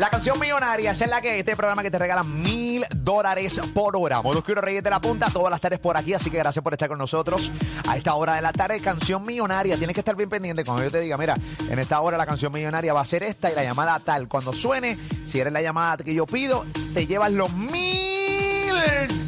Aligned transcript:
La 0.00 0.10
canción 0.10 0.38
millonaria 0.38 0.92
es 0.92 1.08
la 1.08 1.20
que 1.20 1.40
este 1.40 1.56
programa 1.56 1.82
que 1.82 1.90
te 1.90 1.98
regala 1.98 2.22
mil 2.22 2.84
dólares 2.98 3.60
por 3.74 3.96
hora. 3.96 4.22
Molusquero 4.22 4.60
Reyes 4.60 4.84
de 4.84 4.90
la 4.90 5.00
Punta, 5.00 5.26
todas 5.32 5.50
las 5.50 5.60
tardes 5.60 5.80
por 5.80 5.96
aquí, 5.96 6.14
así 6.14 6.30
que 6.30 6.38
gracias 6.38 6.62
por 6.62 6.72
estar 6.72 6.88
con 6.88 6.98
nosotros 6.98 7.50
a 7.88 7.96
esta 7.96 8.14
hora 8.14 8.36
de 8.36 8.42
la 8.42 8.52
tarde. 8.52 8.80
Canción 8.80 9.26
millonaria, 9.26 9.76
tienes 9.76 9.94
que 9.94 10.00
estar 10.00 10.14
bien 10.14 10.28
pendiente 10.28 10.64
cuando 10.64 10.84
yo 10.84 10.92
te 10.92 11.00
diga, 11.00 11.18
mira, 11.18 11.36
en 11.68 11.80
esta 11.80 12.00
hora 12.00 12.16
la 12.16 12.26
canción 12.26 12.52
millonaria 12.52 12.94
va 12.94 13.00
a 13.00 13.04
ser 13.04 13.24
esta 13.24 13.50
y 13.50 13.56
la 13.56 13.64
llamada 13.64 13.98
tal. 13.98 14.28
Cuando 14.28 14.52
suene, 14.52 14.96
si 15.26 15.40
eres 15.40 15.52
la 15.52 15.62
llamada 15.62 15.96
que 15.96 16.14
yo 16.14 16.26
pido, 16.26 16.64
te 16.94 17.04
llevas 17.08 17.32
los 17.32 17.52
mil 17.52 18.76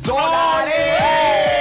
dólares. 0.05 1.60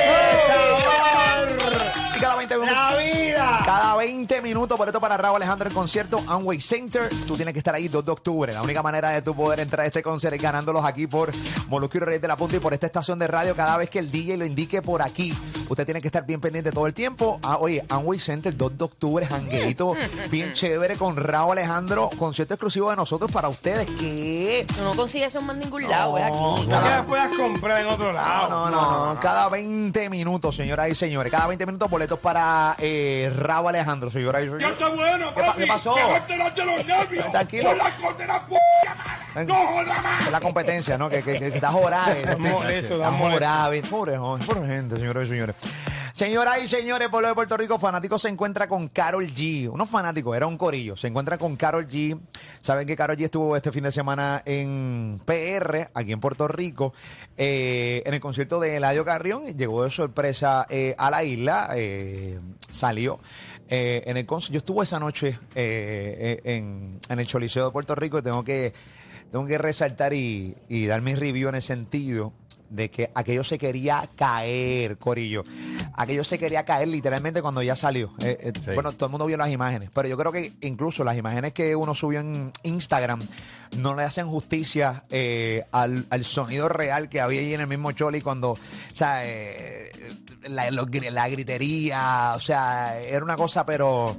Y 2.50 2.58
cada 2.58 2.58
20 2.58 2.58
minutos. 2.58 2.76
¡La 2.76 2.98
vida! 2.98 3.62
Cada 3.66 3.96
20 3.98 4.42
minutos, 4.42 4.78
boleto 4.78 5.00
para 5.00 5.18
Raúl 5.18 5.38
Alejandro 5.38 5.70
en 5.70 5.76
concierto, 5.76 6.24
Amway 6.28 6.60
Center. 6.60 7.10
Tú 7.28 7.36
tienes 7.36 7.54
que 7.54 7.60
estar 7.60 7.76
ahí 7.76 7.88
2 7.88 8.06
de 8.06 8.12
octubre. 8.12 8.54
La 8.54 8.62
única 8.62 8.82
manera 8.82 9.10
de 9.10 9.22
tú 9.22 9.36
poder 9.36 9.60
entrar 9.60 9.84
a 9.84 9.88
este 9.88 10.02
concierto 10.02 10.36
es 10.36 10.42
ganándolos 10.42 10.84
aquí 10.84 11.08
por 11.08 11.32
Molusquero 11.68 12.06
Reyes 12.06 12.22
de 12.22 12.28
la 12.28 12.36
Punta 12.36 12.56
y 12.56 12.60
por 12.60 12.74
esta 12.74 12.88
estación 12.88 13.20
de 13.20 13.28
radio. 13.28 13.56
Cada 13.56 13.78
vez 13.78 13.90
que 13.90 14.00
el 14.00 14.12
DJ 14.12 14.38
lo 14.38 14.46
indique 14.46 14.82
por 14.82 15.02
aquí, 15.02 15.34
usted 15.70 15.86
tiene 15.86 16.02
que 16.02 16.08
estar 16.08 16.26
bien 16.26 16.42
pendiente 16.42 16.72
todo 16.72 16.88
el 16.88 16.94
tiempo. 16.94 17.40
Ah, 17.44 17.58
oye, 17.60 17.84
Amway 17.90 18.20
Center, 18.20 18.56
2 18.58 18.78
de 18.78 18.84
octubre, 18.84 19.26
jangueito, 19.26 19.94
bien 20.32 20.54
chévere 20.54 20.96
con 20.98 21.16
Raúl 21.16 21.54
Alejandro. 21.54 22.10
Concierto 22.18 22.54
exclusivo 22.56 22.90
de 22.90 22.96
nosotros 22.96 23.32
para 23.32 23.48
ustedes. 23.50 23.86
que 24.00 24.66
Tú 24.76 24.84
no 24.84 24.94
consigues 24.96 25.28
eso 25.28 25.42
más 25.42 25.56
en 25.56 25.62
ningún 25.62 25.88
lado, 25.88 26.18
es 26.18 26.26
aquí. 26.26 26.68
No 26.68 26.80
que 26.84 27.04
puedas 27.08 27.32
comprar 27.38 27.82
en 27.82 27.88
otro 27.88 28.12
lado. 28.12 28.50
No, 28.50 28.70
no, 28.70 29.14
no, 29.14 29.20
Cada 29.20 29.48
20 29.50 30.10
minutos, 30.10 30.56
señoras 30.56 30.90
y 30.90 30.96
señores. 30.96 31.32
Cada 31.32 31.48
20 31.48 31.66
minutos, 31.66 31.90
boletos 31.90 32.20
para 32.20 32.76
eh, 32.80 33.32
Raúl 33.36 33.70
Alejandro, 33.70 34.10
señoras 34.12 34.42
y 34.42 34.46
señores. 34.46 34.68
Ya 34.68 34.74
está 34.74 34.90
bueno, 34.90 35.28
¿Qué 35.34 35.42
pa- 35.42 35.48
papi. 35.48 35.60
qué 35.62 35.68
pasó? 35.68 35.96
De 35.96 36.66
los 36.66 36.86
nervios. 36.86 37.32
Tranquilo. 37.32 37.70
No 39.46 39.54
joda 39.56 40.02
más. 40.02 40.26
Es 40.26 40.32
la 40.32 40.40
competencia, 40.42 40.98
¿no? 40.98 41.10
Que, 41.10 41.22
que, 41.24 41.34
que, 41.34 41.52
que 41.52 41.56
está 41.56 41.70
jorada. 41.72 42.12
Está 42.14 42.36
jorada. 43.12 43.70
Pobre, 43.90 44.18
joven, 44.18 44.46
pobre 44.46 44.68
gente, 44.68 44.96
señoras 44.98 45.28
y 45.28 45.30
señores. 45.30 45.56
Señoras 46.20 46.62
y 46.62 46.68
señores, 46.68 47.08
pueblo 47.08 47.30
de 47.30 47.34
Puerto 47.34 47.56
Rico, 47.56 47.80
fanático 47.80 48.20
se 48.20 48.28
encuentra 48.28 48.68
con 48.68 48.90
Carol 48.90 49.26
G. 49.26 49.70
Unos 49.70 49.90
fanáticos, 49.90 50.36
era 50.36 50.48
un 50.48 50.58
corillo. 50.58 50.98
Se 50.98 51.08
encuentra 51.08 51.38
con 51.38 51.56
Carol 51.56 51.88
G. 51.88 52.20
Saben 52.60 52.86
que 52.86 52.98
Carol 52.98 53.16
G 53.16 53.24
estuvo 53.24 53.56
este 53.56 53.72
fin 53.72 53.84
de 53.86 53.92
semana 53.94 54.44
en 54.46 55.22
PR, 55.26 55.90
aquí 55.94 56.12
en 56.12 56.20
Puerto 56.20 56.50
Rico, 56.50 56.94
eh, 57.38 58.04
en 58.06 58.14
el 58.14 58.20
concierto 58.20 58.60
de 58.60 58.76
Eladio 58.76 59.06
Carrión. 59.06 59.46
Llegó 59.46 59.86
de 59.86 59.92
sorpresa 59.92 60.68
eh, 60.70 60.94
a 60.98 61.10
la 61.10 61.24
isla, 61.24 61.70
eh, 61.76 62.38
salió. 62.70 63.22
eh, 63.70 64.04
en 64.06 64.18
el 64.18 64.26
concierto. 64.26 64.56
Yo 64.56 64.58
estuve 64.58 64.84
esa 64.84 65.00
noche 65.00 65.40
en, 65.56 67.00
el 67.08 67.28
Choliseo 67.28 67.68
de 67.68 67.72
Puerto 67.72 67.96
Rico 67.96 68.20
y 68.20 68.24
tengo 68.24 68.44
que 68.44 68.74
tengo 69.32 69.46
que 69.46 69.58
resaltar 69.58 70.14
y, 70.14 70.54
y 70.68 70.86
dar 70.86 71.02
mi 71.02 71.16
review 71.16 71.48
en 71.48 71.56
el 71.56 71.62
sentido 71.62 72.34
de 72.70 72.90
que 72.90 73.12
aquello 73.16 73.44
se 73.44 73.58
quería 73.58 74.10
caer, 74.16 74.98
Corillo. 74.98 75.44
Aquello 75.96 76.24
se 76.24 76.38
quería 76.40 76.66
caer 76.66 76.88
literalmente 76.88 77.42
cuando 77.42 77.62
ya 77.62 77.76
salió. 77.76 78.14
Eh, 78.20 78.38
eh, 78.42 78.74
Bueno, 78.74 78.94
todo 78.94 79.06
el 79.08 79.12
mundo 79.12 79.26
vio 79.26 79.38
las 79.38 79.50
imágenes, 79.50 79.90
pero 79.94 80.08
yo 80.08 80.18
creo 80.18 80.32
que 80.32 80.54
incluso 80.62 81.04
las 81.04 81.18
imágenes 81.18 81.54
que 81.54 81.76
uno 81.76 81.94
subió 81.94 82.20
en 82.20 82.52
Instagram 82.64 83.20
no 83.78 83.96
le 83.96 84.04
hacen 84.04 84.28
justicia 84.28 85.04
eh, 85.10 85.64
al, 85.72 86.06
al 86.10 86.24
sonido 86.24 86.70
real 86.70 87.10
que 87.10 87.22
había 87.22 87.42
allí 87.42 87.54
en 87.54 87.62
el 87.62 87.68
mismo 87.68 87.92
Choli 87.92 88.22
cuando, 88.22 88.52
o 88.52 88.60
sea, 88.94 89.24
la, 90.48 90.72
los 90.72 90.88
la 91.12 91.30
gritería, 91.30 92.34
o 92.36 92.40
sea, 92.40 93.00
era 93.00 93.24
una 93.24 93.36
cosa, 93.36 93.66
pero 93.66 94.18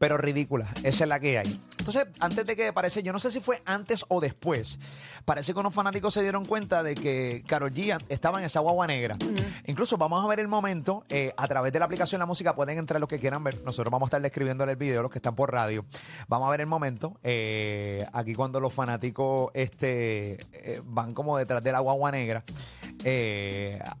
pero 0.00 0.16
ridícula. 0.16 0.66
Esa 0.82 1.04
es 1.04 1.08
la 1.08 1.20
que 1.20 1.36
hay. 1.38 1.60
Entonces, 1.78 2.06
antes 2.20 2.46
de 2.46 2.56
que 2.56 2.72
parece, 2.72 3.02
yo 3.02 3.12
no 3.12 3.18
sé 3.18 3.30
si 3.30 3.40
fue 3.40 3.60
antes 3.66 4.04
o 4.08 4.20
después, 4.20 4.78
parece 5.26 5.52
que 5.52 5.60
unos 5.60 5.74
fanáticos 5.74 6.14
se 6.14 6.22
dieron 6.22 6.46
cuenta 6.46 6.82
de 6.82 6.94
que 6.94 7.42
Karol 7.46 7.70
G 7.72 8.02
estaba 8.08 8.38
en 8.38 8.46
esa 8.46 8.60
guagua 8.60 8.86
negra. 8.86 9.18
Incluso 9.66 9.98
vamos 9.98 10.24
a 10.24 10.28
ver 10.28 10.40
el 10.40 10.48
momento, 10.48 11.04
eh, 11.10 11.34
a 11.36 11.46
través 11.48 11.70
de 11.72 11.80
la 11.80 11.84
aplicación 11.84 12.18
La 12.18 12.24
Música 12.24 12.54
pueden 12.56 12.78
entrar 12.78 12.98
los 12.98 13.10
que 13.10 13.18
quieran 13.18 13.44
ver. 13.44 13.62
Nosotros 13.62 13.90
vamos 13.92 14.06
a 14.06 14.08
estar 14.16 14.24
escribiendo 14.24 14.64
el 14.64 14.74
video, 14.76 15.02
los 15.02 15.10
que 15.10 15.18
están 15.18 15.34
por 15.34 15.52
radio. 15.52 15.84
Vamos 16.28 16.48
a 16.48 16.50
ver 16.50 16.62
el 16.62 16.66
momento, 16.66 17.18
eh, 17.22 18.06
aquí 18.14 18.32
cuando 18.34 18.58
los 18.58 18.72
fanáticos 18.72 19.50
este, 19.52 20.38
eh, 20.54 20.80
van 20.82 21.12
como 21.12 21.36
detrás 21.36 21.62
de 21.62 21.72
la 21.72 21.80
guagua 21.80 22.10
negra. 22.10 22.42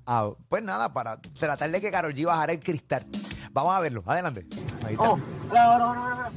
a- 0.06 0.30
pues 0.48 0.62
nada, 0.62 0.92
para 0.94 1.18
tratar 1.20 1.70
de 1.70 1.80
que 1.80 1.90
Karol 1.90 2.14
G 2.14 2.24
bajara 2.24 2.52
el 2.54 2.60
cristal. 2.60 3.06
Vamos 3.52 3.74
a 3.74 3.80
verlo, 3.80 4.02
adelante. 4.06 4.46
Ahí 4.86 4.94
está. 4.94 5.16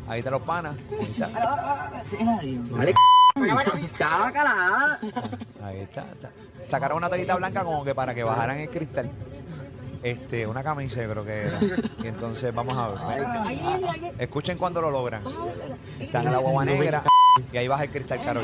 Ahí 0.07 0.19
están 0.19 0.34
los 0.34 0.41
panas. 0.44 0.75
Ahí 0.91 1.12
está. 1.12 1.29
Vale. 2.69 2.94
Ahí 5.63 5.79
está. 5.81 6.06
Sa- 6.19 6.31
Sacaron 6.66 6.97
una 6.97 7.09
toallita 7.09 7.35
blanca 7.35 7.63
como 7.63 7.84
que 7.84 7.94
para 7.96 8.13
que 8.16 8.23
bajaran 8.23 8.57
el 8.59 8.69
cristal. 8.69 9.09
Este, 10.02 10.46
una 10.47 10.63
camisa 10.63 11.02
yo 11.02 11.09
creo 11.12 11.25
que 11.25 11.41
era. 11.47 11.59
Y 12.03 12.07
entonces 12.07 12.53
vamos 12.53 12.78
a 12.78 12.90
ver. 12.90 14.13
Escuchen 14.19 14.57
cuando 14.57 14.81
lo 14.81 14.91
logran. 14.91 15.23
Están 16.00 16.25
en 16.28 16.31
la 16.34 16.38
guagua 16.40 16.66
negra 16.66 17.03
y 17.52 17.57
ahí 17.57 17.68
baja 17.68 17.84
el 17.84 17.90
cristal 17.91 18.19
caro. 18.23 18.41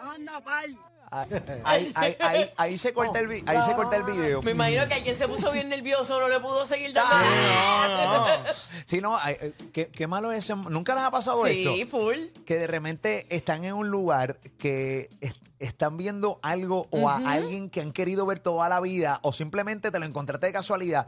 Anda, 0.00 0.40
pal. 0.40 0.78
Ahí, 1.10 1.92
ahí, 1.96 2.16
ahí, 2.20 2.50
ahí 2.56 2.78
se 2.78 2.92
corta 2.92 3.18
el 3.18 3.26
vi- 3.26 3.42
ahí 3.46 3.58
se 3.68 3.74
corta 3.74 3.96
el 3.96 4.04
video. 4.04 4.42
Me 4.42 4.52
imagino 4.52 4.86
que 4.86 4.94
alguien 4.94 5.16
se 5.16 5.26
puso 5.26 5.50
bien 5.50 5.68
nervioso, 5.68 6.20
no 6.20 6.28
le 6.28 6.38
pudo 6.40 6.64
seguir 6.66 6.92
dando. 6.92 7.14
No, 7.16 8.26
no. 8.28 8.44
Sí, 8.84 9.00
no, 9.00 9.16
ay, 9.18 9.36
eh, 9.40 9.52
qué, 9.72 9.88
qué 9.88 10.06
malo 10.06 10.30
es 10.32 10.44
ese- 10.44 10.54
¿Nunca 10.56 10.94
les 10.94 11.02
ha 11.04 11.10
pasado 11.10 11.44
esto? 11.46 11.74
Sí, 11.74 11.84
full. 11.84 12.16
que 12.44 12.58
de 12.58 12.66
repente 12.66 13.26
están 13.34 13.64
en 13.64 13.74
un 13.74 13.88
lugar 13.90 14.38
que 14.58 15.10
es- 15.20 15.34
están 15.58 15.96
viendo 15.96 16.38
algo 16.42 16.86
o 16.90 17.08
a 17.10 17.16
alguien 17.16 17.68
que 17.70 17.80
han 17.82 17.92
querido 17.92 18.24
ver 18.24 18.38
toda 18.38 18.68
la 18.70 18.80
vida 18.80 19.18
o 19.22 19.32
simplemente 19.32 19.90
te 19.90 19.98
lo 19.98 20.06
encontraste 20.06 20.46
de 20.46 20.52
casualidad, 20.54 21.06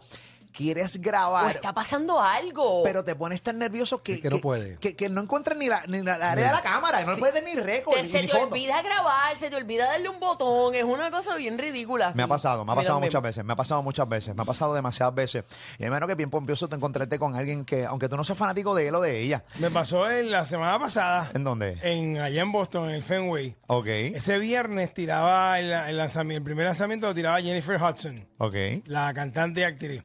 quieres 0.53 0.97
O 0.97 1.01
grabar. 1.01 1.51
está 1.51 1.73
pasando 1.73 2.21
algo. 2.21 2.83
Pero 2.85 3.05
te 3.05 3.15
pones 3.15 3.43
tan 3.43 3.59
nervioso 3.59 4.03
que, 4.03 4.21
que 4.21 4.31
no 4.31 4.39
puede. 4.39 4.77
que, 4.79 4.95
que 4.95 5.09
no 5.09 5.21
encuentras 5.23 5.57
ni 5.59 5.67
la, 5.69 5.83
ni 5.89 6.03
la, 6.03 6.19
la 6.19 6.33
área 6.33 6.47
de 6.49 6.53
la 6.53 6.63
cámara, 6.63 7.05
no 7.05 7.17
puedes 7.17 7.43
ni 7.45 7.55
récord, 7.55 7.95
Te- 7.97 8.03
ni, 8.03 8.09
se 8.09 8.21
ni 8.23 8.27
te 8.29 8.33
foto. 8.35 8.49
olvida 8.49 8.81
grabar, 8.83 9.37
se 9.37 9.51
te 9.51 9.57
olvida 9.57 9.87
darle 9.87 10.09
un 10.09 10.21
botón. 10.21 10.75
Es 10.75 10.85
una 10.85 11.11
cosa 11.11 11.35
bien 11.37 11.59
ridícula. 11.59 12.13
Me 12.15 12.23
ha 12.23 12.29
pasado, 12.29 12.65
me 12.65 12.73
ha 12.73 12.75
Mira, 12.75 12.83
pasado 12.83 13.01
me- 13.01 13.07
muchas 13.07 13.23
veces, 13.23 13.45
me 13.45 13.53
ha 13.53 13.57
pasado 13.57 13.83
muchas 13.83 14.09
veces, 14.09 14.35
me 14.35 14.43
ha 14.43 14.47
pasado 14.47 14.75
demasiadas 14.75 15.15
veces. 15.15 15.45
Y 15.79 15.85
menos 15.91 16.09
que 16.09 16.15
bien 16.15 16.31
pompioso 16.31 16.69
te 16.69 16.77
encontraste 16.77 17.19
con 17.19 17.35
alguien 17.37 17.65
que, 17.65 17.85
aunque 17.87 18.09
tú 18.09 18.17
no 18.17 18.25
seas 18.25 18.39
fanático 18.39 18.75
de 18.75 18.89
él 18.89 18.95
o 18.95 19.01
de 19.01 19.21
ella, 19.21 19.45
Me 19.59 19.71
pasó 19.71 20.11
en 20.11 20.31
la 20.31 20.45
semana 20.45 20.79
pasada. 20.79 21.31
¿en 21.35 21.45
dónde? 21.45 21.79
En, 21.83 22.19
allá 22.19 22.43
en 22.43 22.53
Boston, 22.53 22.89
en 22.91 22.97
el 22.97 23.03
Fenway. 23.03 23.57
Ok, 23.67 23.87
Ese 23.87 24.39
viernes 24.39 24.93
tiraba 24.95 25.59
el, 25.59 25.71
el 25.73 25.97
lanzamiento, 25.97 26.39
el 26.39 26.45
primer 26.45 26.67
lanzamiento 26.67 27.07
lo 27.07 27.15
tiraba 27.15 27.41
Jennifer 27.41 27.81
Hudson, 27.83 28.29
ok. 28.39 28.55
la 28.87 29.13
cantante 29.15 29.61
y 29.61 29.65
actriz. 29.65 30.03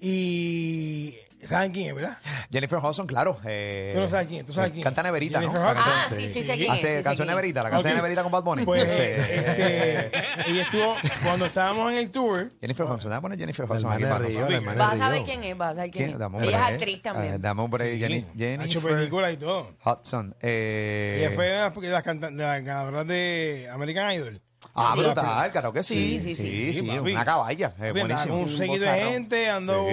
Y 0.00 1.16
¿saben 1.44 1.72
quién 1.72 1.88
es, 1.88 1.94
verdad? 1.94 2.18
Jennifer 2.50 2.78
Hudson, 2.78 3.06
claro. 3.06 3.38
eh, 3.44 3.92
Tú 3.94 4.00
no 4.00 4.08
sabes 4.08 4.26
quién, 4.26 4.44
tú 4.44 4.52
sabes 4.52 4.72
quién. 4.72 4.82
Canta 4.82 5.02
Neverita, 5.02 5.40
¿no? 5.40 5.48
Jennifer 5.48 5.74
canción, 5.74 5.94
Ah, 5.96 6.06
sí, 6.10 6.28
sí, 6.28 6.42
sé 6.42 6.54
quién 6.56 6.72
es, 6.72 6.78
Hace 6.78 6.88
sí, 6.88 6.96
sé 6.96 7.02
canción 7.04 7.28
es. 7.28 7.30
Neverita, 7.32 7.62
la 7.62 7.70
canción 7.70 7.92
Ok. 7.92 7.96
Neverita 7.96 8.22
con 8.22 8.32
Bad 8.32 8.42
Bunny. 8.42 8.64
Pues 8.64 8.82
Eh, 8.86 10.08
este, 10.10 10.50
ella 10.50 10.62
estuvo, 10.62 10.96
cuando 11.24 11.46
estábamos 11.46 11.92
en 11.92 11.98
el 11.98 12.10
tour, 12.10 12.52
Jennifer 12.60 12.84
Hudson, 12.86 13.10
déjame 13.10 13.20
poner 13.22 13.38
Jennifer 13.38 13.64
Hudson 13.70 13.92
aquí 13.92 14.02
de 14.02 14.08
para 14.08 14.24
Río, 14.26 14.40
Vas 14.76 14.90
a 14.90 14.94
de 14.94 14.98
saber 14.98 15.22
quién 15.24 15.44
es, 15.44 15.56
vas 15.56 15.72
a 15.72 15.74
saber 15.76 15.90
quién 15.90 16.04
¿Quién? 16.18 16.22
es. 16.34 16.42
Ella 16.42 16.66
es 16.66 16.72
actriz 16.72 16.96
Eh, 16.96 17.00
también. 17.02 17.40
Dame 17.42 17.62
un 17.62 17.70
break. 17.70 17.98
Jenny- 17.98 18.16
ha 18.16 18.64
hecho 18.64 18.80
Jennifer 18.80 18.94
películas 18.94 19.32
y 19.32 19.36
todo. 19.36 19.68
Hudson. 19.84 20.34
eh, 20.42 21.18
Ella 21.20 21.30
fue 21.34 21.46
de 21.46 21.56
las, 21.58 21.74
de 21.74 22.30
de 22.30 22.44
las 22.44 22.64
ganadoras 22.64 23.06
de 23.06 23.68
American 23.72 24.12
Idol. 24.12 24.40
Ah, 24.76 24.92
Sí. 24.94 25.00
brutal, 25.02 25.50
claro 25.52 25.72
que 25.72 25.82
sí. 25.82 26.20
Sí, 26.20 26.20
Sí, 26.20 26.34
sí, 26.34 26.72
sí, 26.72 26.80
sí. 26.80 26.82
papi. 26.82 27.12
una 27.12 27.24
caballa. 27.24 27.66
andaba 27.78 27.92
buenísimo. 27.92 28.34
con 28.34 28.42
un 28.44 28.56
seguido 28.56 28.84
de 28.92 28.98
gente, 28.98 29.48
andó, 29.50 29.86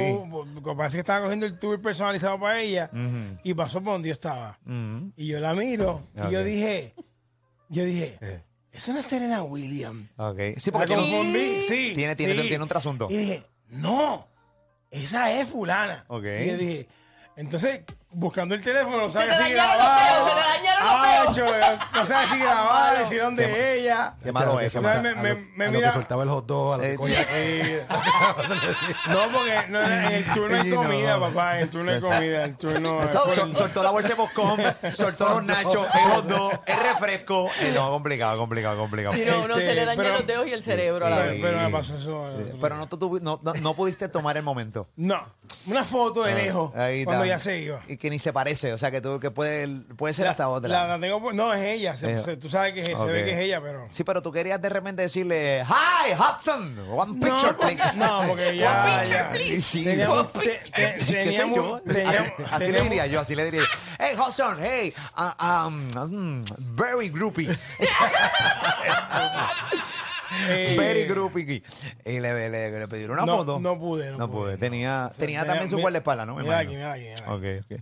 parece 0.77 0.97
que 0.97 0.99
estaba 0.99 1.21
cogiendo 1.23 1.45
el 1.45 1.57
tour 1.57 1.81
personalizado 1.81 2.39
para 2.39 2.59
ella 2.59 2.89
y 3.43 3.53
pasó 3.53 3.81
por 3.81 3.93
donde 3.93 4.09
yo 4.09 4.13
estaba. 4.13 4.59
Y 5.15 5.27
yo 5.27 5.39
la 5.39 5.53
miro 5.53 6.01
y 6.15 6.31
yo 6.31 6.39
Ok. 6.39 6.45
dije, 6.45 6.93
yo 7.69 7.85
dije, 7.85 8.17
Eh. 8.21 8.41
es 8.71 8.83
Serena 9.05 9.43
Williams. 9.43 10.09
Ok. 10.17 10.39
Sí, 10.57 10.71
La 10.71 10.79
porque 10.79 10.87
tiene, 10.95 11.01
confundí, 11.09 11.61
sí. 11.61 11.91
tiene, 11.95 12.15
tiene, 12.15 12.41
sí. 12.41 12.47
tiene 12.49 12.63
un 12.63 12.69
trasunto. 12.69 13.07
Y 13.09 13.17
dije, 13.17 13.43
no, 13.69 14.27
esa 14.91 15.31
es 15.31 15.47
fulana. 15.47 16.05
Ok. 16.07 16.23
Y 16.43 16.47
yo 16.47 16.57
dije, 16.57 16.87
entonces, 17.35 17.81
buscando 18.13 18.55
el 18.55 18.61
teléfono, 18.61 18.97
no 18.97 19.09
Se 19.09 19.19
sabe 19.19 19.33
si 19.33 19.53
dañaron 19.53 19.77
los 19.77 19.85
grabar. 19.85 20.13
dedos, 20.13 20.29
se 20.29 20.35
le 20.35 20.41
dañaron 20.41 20.85
los 20.85 21.35
dedos. 21.35 21.37
hecho, 21.37 21.99
no 21.99 22.05
sabe 22.05 22.27
si 22.27 22.39
grabar, 22.39 22.97
le 22.97 23.03
hicieron 23.03 23.35
de 23.35 23.79
ella. 23.79 24.13
Qué 24.23 24.31
malo 24.31 24.59
es, 24.59 24.75
me, 24.75 25.13
me, 25.15 25.35
me 25.55 25.69
mira. 25.69 25.87
que 25.89 25.93
soltaba 25.93 26.23
el 26.23 26.29
hot 26.29 26.45
dog, 26.45 26.81
a 26.81 26.85
Eh, 26.85 27.85
No, 29.09 29.29
porque 29.31 29.67
no, 29.69 29.81
en 29.81 29.91
el 30.13 30.25
turno 30.33 30.61
hay 30.61 30.69
comida, 30.71 31.19
papá. 31.19 31.57
En 31.57 31.63
el 31.63 31.69
turno 31.69 31.91
hay 31.91 31.99
comida. 31.99 32.43
El 32.45 32.55
turno. 32.57 33.11
Sol- 33.11 33.29
sol- 33.31 33.55
soltó 33.55 33.83
la 33.83 33.89
bolsa 33.91 34.09
de 34.09 34.13
boscón, 34.15 34.59
soltó 34.91 35.29
los 35.29 35.43
nachos, 35.43 35.87
el 35.93 36.11
hot 36.11 36.25
dog, 36.25 36.51
el 36.65 36.77
refresco. 36.79 37.49
Eh, 37.61 37.71
no, 37.75 37.89
complicado, 37.89 38.37
complicado, 38.37 38.77
complicado. 38.77 39.13
Si 39.15 39.25
no, 39.25 39.41
uno 39.43 39.55
Este, 39.55 39.65
se 39.69 39.75
le 39.75 39.85
dañan 39.85 40.03
pero- 40.05 40.17
los 40.17 40.27
dedos 40.27 40.47
y 40.47 40.53
el 40.53 40.61
cerebro 40.63 41.05
a 41.05 41.09
la 41.09 41.17
Pero, 41.17 41.31
vez. 41.31 41.41
pero 41.41 41.59
me 41.59 41.69
pasó 41.69 41.97
eso. 41.97 42.29
Pero 42.61 42.75
no, 42.77 43.39
no, 43.61 43.73
pudiste 43.73 44.07
tomar 44.07 44.37
el 44.37 44.43
momento. 44.43 44.87
No, 44.95 45.23
una 45.67 45.83
foto 45.83 46.23
de 46.23 46.35
lejos 46.35 46.71
Ah, 46.75 46.85
Ahí 46.85 47.05
cuando 47.05 47.25
ya 47.25 47.39
se 47.39 47.59
iba. 47.59 47.79
Que 48.03 48.09
ni 48.09 48.19
se 48.19 48.33
parece, 48.33 48.73
o 48.73 48.77
sea 48.77 48.91
que 48.91 48.99
tú 48.99 49.17
que 49.17 49.31
puede, 49.31 49.65
puede 49.95 50.13
ser 50.13 50.27
hasta 50.27 50.49
otra. 50.49 50.67
La, 50.69 50.85
la 50.87 50.99
tengo, 50.99 51.21
por- 51.21 51.33
no, 51.33 51.53
es 51.53 51.63
ella. 51.63 51.95
se- 51.95 52.15
Eh, 52.15 52.21
se- 52.21 52.35
tú 52.35 52.49
sabes 52.49 52.73
que 52.73 52.81
es, 52.81 52.97
se 52.99 53.05
ve 53.05 53.23
que 53.23 53.31
es 53.31 53.39
ella, 53.39 53.61
pero. 53.61 53.87
Sí, 53.91 54.03
pero 54.03 54.21
tú 54.21 54.29
querías 54.29 54.61
de 54.61 54.67
repente 54.67 55.03
decirle, 55.03 55.63
Hi, 55.65 56.11
Hudson, 56.11 56.77
one 56.91 57.13
picture, 57.25 57.53
please. 57.53 57.95
No, 57.97 58.23
porque 58.27 58.57
ya. 58.57 58.83
One 58.83 58.97
picture, 58.99 59.17
ya- 59.19 59.29
please. 59.29 59.61
Sí, 59.61 59.85
Teníamos, 59.85 60.17
no. 60.17 60.25
te- 60.41 60.47
te- 60.49 60.59
¿Qué 60.73 60.99
sé 60.99 61.13
teníamos, 61.13 61.55
yo? 61.55 61.81
teníamos- 61.87 62.31
así, 62.41 62.43
así 62.51 62.71
le 62.73 62.81
diría 62.81 63.07
yo, 63.07 63.19
así 63.21 63.35
le 63.35 63.45
diría. 63.45 63.63
Hey, 63.97 64.17
Hudson, 64.19 64.57
hey, 64.61 64.93
uh, 65.17 65.67
um, 65.67 65.87
mm, 66.41 66.43
very 66.75 67.07
groupie. 67.07 67.47
eh, 70.49 70.75
Very 70.77 71.03
groupie. 71.05 71.63
Y 72.05 72.19
le, 72.19 72.49
le, 72.49 72.79
le 72.79 72.87
pidieron 72.87 73.17
una 73.17 73.25
No, 73.25 73.37
foto. 73.37 73.59
no 73.59 73.77
pude, 73.79 74.11
no 74.17 74.29
pude, 74.29 74.57
Tenía, 74.57 75.03
no. 75.03 75.09
tenía 75.11 75.39
Tenía- 75.41 75.45
también 75.45 75.69
su 75.69 75.75
mira- 75.75 75.83
guardaespaldas, 75.83 76.27
¿no? 76.27 76.35
Me 76.35 76.43
mira 76.43 76.63
imagino. 76.63 76.89
aquí, 76.91 76.99
mira 77.01 77.13
aquí, 77.13 77.21
mira 77.41 77.59
Ok, 77.61 77.65
ok. 77.71 77.81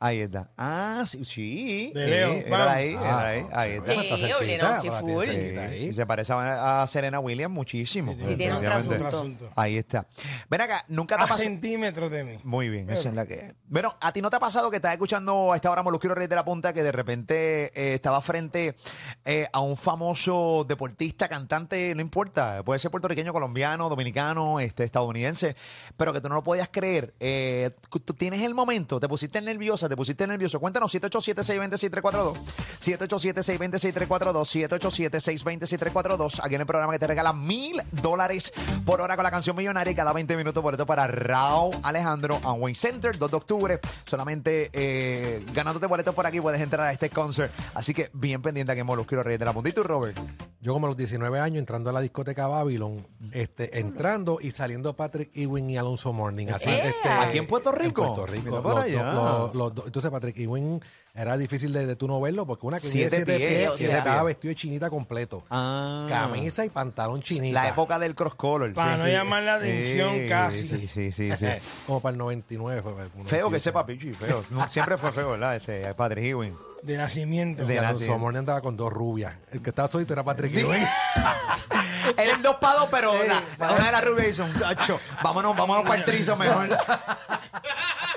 Ahí 0.00 0.20
está. 0.20 0.50
Ah, 0.56 1.02
sí, 1.06 1.24
sí. 1.24 1.92
De 1.92 2.04
sí, 2.04 2.10
Leo, 2.10 2.32
era 2.32 2.50
vamos. 2.50 2.66
ahí, 2.68 2.90
era 2.94 3.26
ahí, 3.26 3.46
ahí 3.52 3.70
está. 3.72 3.92
Sí, 3.92 3.98
está 3.98 4.16
cerquita, 4.16 4.38
Olino, 4.38 4.80
sí, 4.80 4.88
para 4.88 5.00
ti, 5.02 5.10
full. 5.12 5.24
cerquita 5.24 5.62
ahí. 5.64 5.84
Y 5.84 5.92
se 5.92 6.06
parece 6.06 6.32
a, 6.32 6.82
a 6.82 6.86
Serena 6.86 7.20
Williams 7.20 7.52
muchísimo. 7.54 8.16
Sí, 8.20 8.36
tiene 8.36 8.56
un 8.56 8.62
trasunto. 8.62 9.06
Asunto. 9.06 9.50
Ahí 9.56 9.76
está. 9.76 10.06
Ven 10.48 10.60
acá, 10.60 10.84
nunca 10.88 11.16
te 11.16 11.22
ha 11.22 11.26
pasado. 11.26 11.42
centímetros 11.42 12.10
de 12.12 12.24
mí. 12.24 12.38
Muy 12.44 12.68
bien, 12.68 12.88
esa 12.90 13.08
es 13.08 13.14
la 13.14 13.26
que. 13.26 13.54
Bueno, 13.66 13.96
¿a 14.00 14.12
ti 14.12 14.22
no 14.22 14.30
te 14.30 14.36
ha 14.36 14.40
pasado 14.40 14.70
que 14.70 14.76
estás 14.76 14.92
escuchando 14.92 15.52
a 15.52 15.56
esta 15.56 15.70
hora 15.70 15.82
Molusquero 15.82 16.14
Rey 16.14 16.28
de 16.28 16.36
la 16.36 16.44
Punta 16.44 16.72
que 16.72 16.82
de 16.82 16.92
repente 16.92 17.72
eh, 17.74 17.94
estaba 17.94 18.20
frente 18.20 18.76
eh, 19.24 19.46
a 19.52 19.60
un 19.60 19.76
famoso 19.76 20.64
deportista, 20.68 21.28
cantante, 21.28 21.94
no 21.94 22.02
importa, 22.02 22.62
puede 22.64 22.78
ser 22.78 22.90
puertorriqueño, 22.90 23.32
colombiano, 23.32 23.88
dominicano, 23.88 24.60
este, 24.60 24.84
estadounidense, 24.84 25.56
pero 25.96 26.12
que 26.12 26.20
tú 26.20 26.28
no 26.28 26.36
lo 26.36 26.42
podías 26.42 26.68
creer? 26.70 27.14
Eh, 27.18 27.70
tú 28.04 28.14
tienes 28.14 28.42
el 28.42 28.54
momento, 28.54 29.00
te 29.00 29.08
pusiste 29.08 29.40
nerviosa, 29.40 29.87
te 29.88 29.96
pusiste 29.96 30.26
nervioso. 30.26 30.60
Cuéntanos, 30.60 30.94
787-620-6342, 30.94 32.34
787-620-6342, 32.80 34.68
787-620-6342, 34.68 36.40
aquí 36.42 36.54
en 36.54 36.60
el 36.60 36.66
programa 36.66 36.92
que 36.92 36.98
te 36.98 37.06
regala 37.06 37.32
mil 37.32 37.80
dólares 38.02 38.52
por 38.84 39.00
hora 39.00 39.16
con 39.16 39.22
la 39.24 39.30
canción 39.30 39.56
millonaria 39.56 39.92
y 39.92 39.94
cada 39.94 40.12
20 40.12 40.36
minutos 40.36 40.62
boleto 40.62 40.86
para 40.86 41.06
Raúl 41.06 41.74
Alejandro 41.82 42.40
a 42.42 42.52
Wayne 42.52 42.74
Center, 42.74 43.16
2 43.18 43.30
de 43.30 43.36
octubre. 43.36 43.80
Solamente 44.04 44.70
eh, 44.72 45.44
ganándote 45.52 45.86
boletos 45.86 46.14
por 46.14 46.26
aquí 46.26 46.40
puedes 46.40 46.60
entrar 46.60 46.86
a 46.86 46.92
este 46.92 47.10
concert. 47.10 47.52
Así 47.74 47.94
que 47.94 48.10
bien 48.12 48.42
pendiente 48.42 48.72
aquí 48.72 48.80
en 48.80 48.86
Molusquero 48.86 49.22
Reyes 49.22 49.38
de 49.38 49.44
la 49.44 49.52
Punta. 49.52 49.68
¿Y 49.68 49.72
tú, 49.72 49.82
Robert? 49.82 50.18
Yo 50.60 50.72
como 50.72 50.86
a 50.86 50.90
los 50.90 50.96
19 50.96 51.38
años 51.40 51.58
entrando 51.58 51.90
a 51.90 51.92
la 51.92 52.00
discoteca 52.00 52.46
Babylon, 52.48 53.06
este, 53.32 53.78
entrando 53.78 54.38
y 54.40 54.50
saliendo 54.50 54.94
Patrick 54.96 55.30
Ewing 55.34 55.70
y 55.70 55.76
Alonso 55.78 56.12
Morning. 56.12 56.48
Así, 56.48 56.68
este, 56.70 57.08
¿Aquí 57.08 57.38
en 57.38 57.46
Puerto 57.46 57.70
Rico? 57.70 58.02
En 58.02 58.14
Puerto 58.14 58.26
Rico. 58.26 58.62
Por 58.62 58.88
Los 58.90 59.54
los- 59.54 59.74
los 59.76 59.77
dos. 59.78 59.86
entonces 59.86 60.10
Patrick 60.10 60.36
Ewing 60.38 60.80
era 61.14 61.36
difícil 61.36 61.72
de, 61.72 61.86
de 61.86 61.96
tú 61.96 62.06
no 62.06 62.20
verlo 62.20 62.46
porque 62.46 62.66
una 62.66 62.78
que 62.78 62.86
Siete 62.88 63.16
siete 63.16 63.36
pies, 63.36 63.48
pies, 63.48 63.68
o 63.70 63.72
y 63.78 63.82
él 63.84 63.88
sea. 63.90 63.98
estaba 63.98 64.22
vestido 64.22 64.50
de 64.50 64.54
chinita 64.54 64.90
completo. 64.90 65.44
Ah. 65.50 66.06
Camisa 66.08 66.64
y 66.64 66.68
pantalón 66.70 67.22
chinita. 67.22 67.62
La 67.62 67.68
época 67.70 67.98
del 67.98 68.14
cross 68.14 68.34
color. 68.36 68.72
Para 68.74 68.94
Sí, 68.94 68.98
no 69.00 69.04
sí. 69.06 69.10
llamar 69.12 69.42
la 69.42 69.54
atención 69.54 70.14
Sí, 70.14 70.28
casi. 70.28 70.68
Sí, 70.68 70.88
sí, 70.88 71.12
sí. 71.12 71.36
sí. 71.36 71.46
Como 71.86 72.00
para 72.00 72.12
el 72.12 72.18
99 72.18 72.82
fue. 72.82 72.92
para 72.92 73.04
el 73.04 73.10
Feo 73.10 73.50
que 73.50 73.58
98. 73.58 73.64
sepa, 73.64 73.86
Pichi, 73.86 74.12
feo. 74.12 74.44
Siempre 74.68 74.96
fue 74.98 75.10
feo, 75.12 75.30
¿verdad? 75.32 75.56
Este, 75.56 75.92
Patrick 75.94 76.24
Ewing. 76.26 76.54
De 76.82 76.96
nacimiento. 76.96 77.64
De- 77.64 77.80
nacimiento. 77.80 78.18
Morning 78.18 78.38
andaba 78.40 78.60
con 78.60 78.76
dos 78.76 78.92
rubias. 78.92 79.34
El 79.50 79.60
que 79.62 79.70
estaba 79.70 79.88
solito 79.88 80.12
era 80.12 80.22
Patrick 80.22 80.54
Ewing. 80.54 80.82
Él 82.16 82.30
en 82.30 82.42
dos 82.42 82.56
pados, 82.56 82.88
pero 82.90 83.12
la- 83.24 83.42
la- 83.58 83.72
una 83.72 83.86
de 83.86 83.92
las 83.92 84.04
rubias 84.04 84.28
hizo 84.28 84.44
un 84.44 84.52
tacho. 84.52 84.98
Vámonos, 85.22 85.56
vámonos 85.56 85.82
para 85.86 85.96
el 86.00 86.04
trizo 86.04 86.36
mejor. 86.36 86.68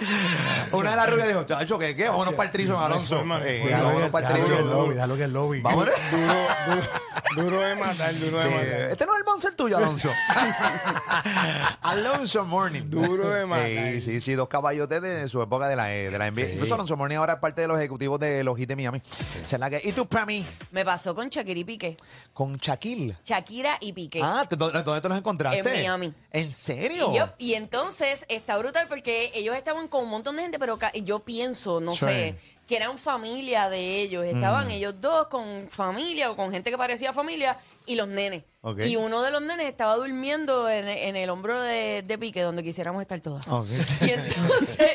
Una 0.72 0.92
de 0.92 0.96
las 0.96 1.10
rubias 1.10 1.28
dijo, 1.28 1.44
chacho, 1.44 1.78
¿qué 1.80 1.96
qué? 1.96 2.10
Vámonos 2.10 2.34
para 2.34 2.48
el 2.50 2.52
trizo, 2.52 2.80
Alonso. 2.80 3.20
Eh, 3.44 3.70
vámonos 3.72 4.10
para 4.10 4.36
el 4.36 4.66
lobby, 4.68 4.94
déjalo 4.96 5.16
en 5.16 5.22
el 5.22 5.34
lobby. 5.34 5.62
Vámonos. 5.62 5.94
Duro, 6.12 6.34
duro, 7.36 7.50
duro 7.50 7.62
de 7.62 7.76
matar, 7.76 8.14
duro 8.20 8.38
de 8.40 8.44
Sí, 8.46 8.50
matar. 8.54 8.92
este 8.92 9.06
no 9.06 9.14
es 9.14 9.20
el 9.20 9.24
bouncer 9.24 9.56
tuyo, 9.56 9.78
Alonso. 9.78 10.10
Alonso 11.82 12.46
Morning. 12.46 12.84
Duro 12.90 13.30
de 13.30 13.46
matar. 13.46 13.66
Sí, 13.68 14.02
sí, 14.02 14.22
sí, 14.22 14.34
dos 14.34 14.48
caballotes 14.48 15.02
de 15.02 15.28
su 15.30 15.42
época 15.42 15.68
de 15.68 15.76
la, 15.76 15.94
eh, 15.94 16.10
de 16.10 16.18
la 16.18 16.30
NBA. 16.30 16.52
Incluso 16.54 16.76
Alonso 16.76 16.98
Morning 16.98 17.16
ahora 17.18 17.34
es 17.34 17.40
parte 17.40 17.62
de 17.62 17.68
los 17.68 17.78
ejecutivos 17.78 18.20
de 18.20 18.44
los 18.44 18.58
Heat 18.58 18.68
de 18.70 18.76
Miami. 18.76 19.02
Esa 19.44 19.56
es 19.56 19.60
la 19.60 19.70
que- 19.70 19.82
¿Y 19.84 19.92
tú, 19.94 20.08
Prami? 20.08 20.46
Me 20.72 20.84
pasó 20.86 21.16
con 21.16 21.30
Shakira 21.30 21.60
y 21.60 21.64
Piqué. 21.64 21.98
Con 22.34 22.58
Shaquille. 22.58 23.18
Shakira 23.26 23.78
y 23.80 23.94
Piqué. 23.94 24.22
Ah, 24.24 24.46
¿te- 24.48 24.56
¿dónde, 24.56 24.84
dónde 24.84 25.02
te 25.02 25.10
los 25.10 25.18
encontraste? 25.18 25.60
En 25.60 25.66
Miami. 25.66 26.14
¿En 26.32 26.52
serio? 26.52 27.12
Y, 27.14 27.18
yo- 27.18 27.30
y 27.38 27.54
entonces 27.54 28.26
está 28.30 28.58
brutal 28.58 28.88
porque 28.88 29.32
ellos 29.34 29.56
estaban 29.56 29.88
con 29.92 30.06
un 30.06 30.10
montón 30.10 30.36
de 30.38 30.42
gente, 30.42 30.58
pero 30.58 30.80
yo 31.04 31.20
pienso, 31.20 31.80
no 31.80 31.92
Sí. 31.92 32.00
sé, 32.06 32.36
que 32.68 32.78
eran 32.78 32.98
familia 32.98 33.70
de 33.70 34.02
ellos. 34.02 34.26
Estaban 34.26 34.68
Mm. 34.68 34.72
ellos 34.72 34.96
dos 35.02 35.28
con 35.28 35.68
familia 35.70 36.32
o 36.32 36.36
con 36.36 36.52
gente 36.52 36.72
que 36.72 36.78
parecía 36.78 37.12
familia 37.14 37.58
y 37.86 37.96
los 37.96 38.08
nenes. 38.08 38.44
Y 38.86 38.96
uno 38.96 39.22
de 39.24 39.32
los 39.32 39.42
nenes 39.42 39.68
estaba 39.68 39.96
durmiendo 39.98 40.70
en, 40.70 40.88
en 40.88 41.16
el 41.16 41.30
hombro 41.32 41.60
de, 41.62 42.04
de 42.06 42.18
Piqué, 42.18 42.42
donde 42.44 42.64
quisiéramos 42.64 43.02
estar 43.02 43.20
todas. 43.20 43.46
Y 44.02 44.10
entonces, 44.12 44.92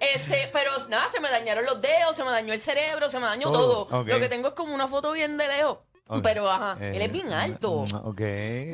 este, 0.00 0.48
pero 0.52 0.70
nada, 0.88 1.08
se 1.10 1.20
me 1.20 1.28
dañaron 1.30 1.64
los 1.64 1.80
dedos, 1.80 2.14
se 2.14 2.22
me 2.24 2.30
dañó 2.30 2.52
el 2.52 2.60
cerebro, 2.60 3.08
se 3.08 3.18
me 3.18 3.26
dañó 3.26 3.50
Todo. 3.50 4.04
Lo 4.04 4.20
que 4.20 4.28
tengo 4.28 4.48
es 4.48 4.54
como 4.54 4.74
una 4.74 4.86
foto 4.88 5.12
bien 5.12 5.36
de 5.36 5.48
lejos. 5.48 5.78
Ok. 6.06 6.20
Pero 6.22 6.50
ajá, 6.50 6.76
él 6.84 7.00
Eh, 7.00 7.04
es 7.06 7.12
bien 7.12 7.32
alto. 7.32 7.86
mm, 7.90 7.94
Ok. 8.08 8.20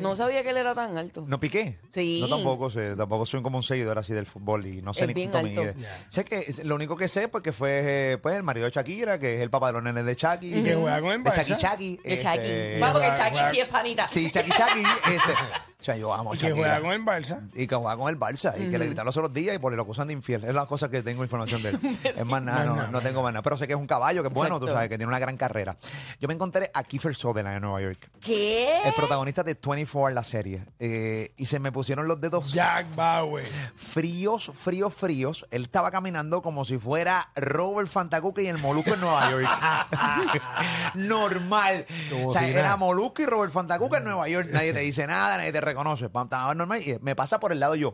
No 0.01 0.15
sabía 0.17 0.43
que 0.43 0.49
él 0.49 0.57
era 0.57 0.75
tan 0.75 0.97
alto. 0.97 1.23
¿No 1.27 1.39
piqué? 1.39 1.79
Sí. 1.89 2.19
No 2.21 2.27
tampoco 2.27 2.69
sé, 2.69 2.93
tampoco 2.97 3.25
soy 3.25 3.41
como 3.41 3.57
un 3.57 3.63
seguidor 3.63 3.97
así 3.97 4.11
del 4.13 4.25
fútbol 4.25 4.65
y 4.65 4.81
no 4.81 4.93
sé 4.93 5.01
Es 5.03 5.07
ni 5.07 5.13
bien 5.13 5.31
cuánto 5.31 5.61
alto. 5.61 5.73
mide. 5.77 5.87
Sé 6.09 6.25
que 6.25 6.39
es- 6.39 6.63
lo 6.65 6.75
único 6.75 6.97
que 6.97 7.07
sé 7.07 7.29
porque 7.29 7.53
fue 7.53 8.11
eh, 8.13 8.17
pues 8.17 8.35
el 8.35 8.43
marido 8.43 8.65
de 8.65 8.71
Shakira, 8.73 9.17
que 9.17 9.35
es 9.35 9.39
el 9.39 9.49
papá 9.49 9.67
de 9.67 9.73
los 9.73 9.83
nenes 9.83 10.03
de 10.05 10.15
Chucky. 10.15 10.55
Y 10.59 10.61
que 10.61 10.75
juega 10.75 10.99
con 11.01 11.11
el 11.13 11.23
de 11.23 11.29
Barça. 11.29 11.45
Chucky 11.45 11.57
Chucky. 11.57 11.99
De 12.03 12.13
este, 12.13 12.25
Chucky. 12.25 12.79
Va, 12.81 12.91
porque 12.91 13.07
juega- 13.07 13.15
Chucky 13.23 13.29
juega- 13.31 13.49
sí 13.51 13.59
es 13.61 13.67
panita. 13.69 14.07
Sí, 14.11 14.29
Chucky 14.31 14.51
Chucky. 14.51 14.83
este, 15.15 15.33
o 15.81 15.83
sea, 15.83 15.97
yo 15.97 16.13
amo 16.13 16.31
a 16.31 16.35
Y 16.35 16.37
que 16.37 16.51
juega 16.51 16.79
con 16.79 16.91
el 16.91 17.03
Barça. 17.03 17.49
Y 17.55 17.65
que 17.65 17.75
juega 17.75 17.97
con 17.97 18.07
el 18.09 18.19
Barça. 18.19 18.53
Y 18.55 18.69
que 18.69 18.77
le 18.77 18.85
gritaron 18.85 19.07
los 19.07 19.17
otros 19.17 19.33
días 19.33 19.55
y 19.55 19.59
por 19.59 19.73
lo 19.73 19.81
acusan 19.81 20.07
de 20.07 20.13
infiel. 20.13 20.43
Es 20.43 20.53
la 20.53 20.67
cosa 20.67 20.91
que 20.91 21.01
tengo 21.01 21.23
información 21.23 21.63
de 21.63 21.69
él. 21.69 21.79
es 22.03 22.25
más 22.25 22.43
nada, 22.43 22.65
no, 22.65 22.87
no 22.87 23.01
tengo 23.01 23.23
más 23.23 23.33
nada. 23.33 23.41
Pero 23.41 23.57
sé 23.57 23.65
que 23.65 23.73
es 23.73 23.79
un 23.79 23.87
caballo, 23.87 24.21
que 24.21 24.27
es 24.27 24.33
bueno, 24.33 24.59
tú 24.59 24.67
sabes, 24.67 24.89
que 24.89 24.97
tiene 24.97 25.07
una 25.07 25.17
gran 25.17 25.37
carrera. 25.37 25.75
Yo 26.19 26.27
me 26.27 26.35
encontré 26.35 26.69
a 26.71 26.83
Kiefer 26.83 27.15
Sutherland 27.15 27.55
en 27.55 27.63
Nueva 27.63 27.81
York. 27.81 28.11
¿Qué? 28.19 28.81
El 28.85 28.93
protagonista 28.93 29.41
de 29.41 29.57
24, 29.59 30.13
la 30.13 30.23
serie. 30.23 30.63
Eh, 30.77 31.33
y 31.35 31.47
se 31.47 31.57
me 31.57 31.71
pusieron 31.71 32.07
los 32.07 32.21
dedos 32.21 32.51
Jack 32.51 32.93
Bauer. 32.95 33.47
fríos, 33.75 34.51
fríos, 34.53 34.93
fríos. 34.93 35.47
Él 35.49 35.63
estaba 35.63 35.89
caminando 35.89 36.43
como 36.43 36.63
si 36.63 36.77
fuera 36.77 37.27
Robert 37.35 37.89
Fantacuca 37.89 38.43
y 38.43 38.47
el 38.47 38.59
Molusco 38.59 38.93
en 38.93 39.01
Nueva 39.01 39.31
York. 39.31 39.49
Normal. 40.93 41.87
Como 42.11 42.27
o 42.27 42.29
sea, 42.29 42.43
si 42.43 42.51
era 42.51 42.61
nada. 42.63 42.77
Molusco 42.77 43.23
y 43.23 43.25
Robert 43.25 43.51
Fantacuca 43.51 43.97
en 43.97 44.03
Nueva 44.03 44.29
York. 44.29 44.49
Nadie 44.51 44.73
te 44.73 44.79
dice 44.79 45.07
nada, 45.07 45.37
nadie 45.37 45.51
te 45.51 45.61
reconoce. 45.71 46.09
Pam, 46.09 46.25
Estaba 46.25 46.53
normal 46.55 46.81
y 46.81 46.97
me 47.01 47.15
pasa 47.15 47.39
por 47.39 47.51
el 47.51 47.59
lado 47.59 47.75
yo. 47.75 47.93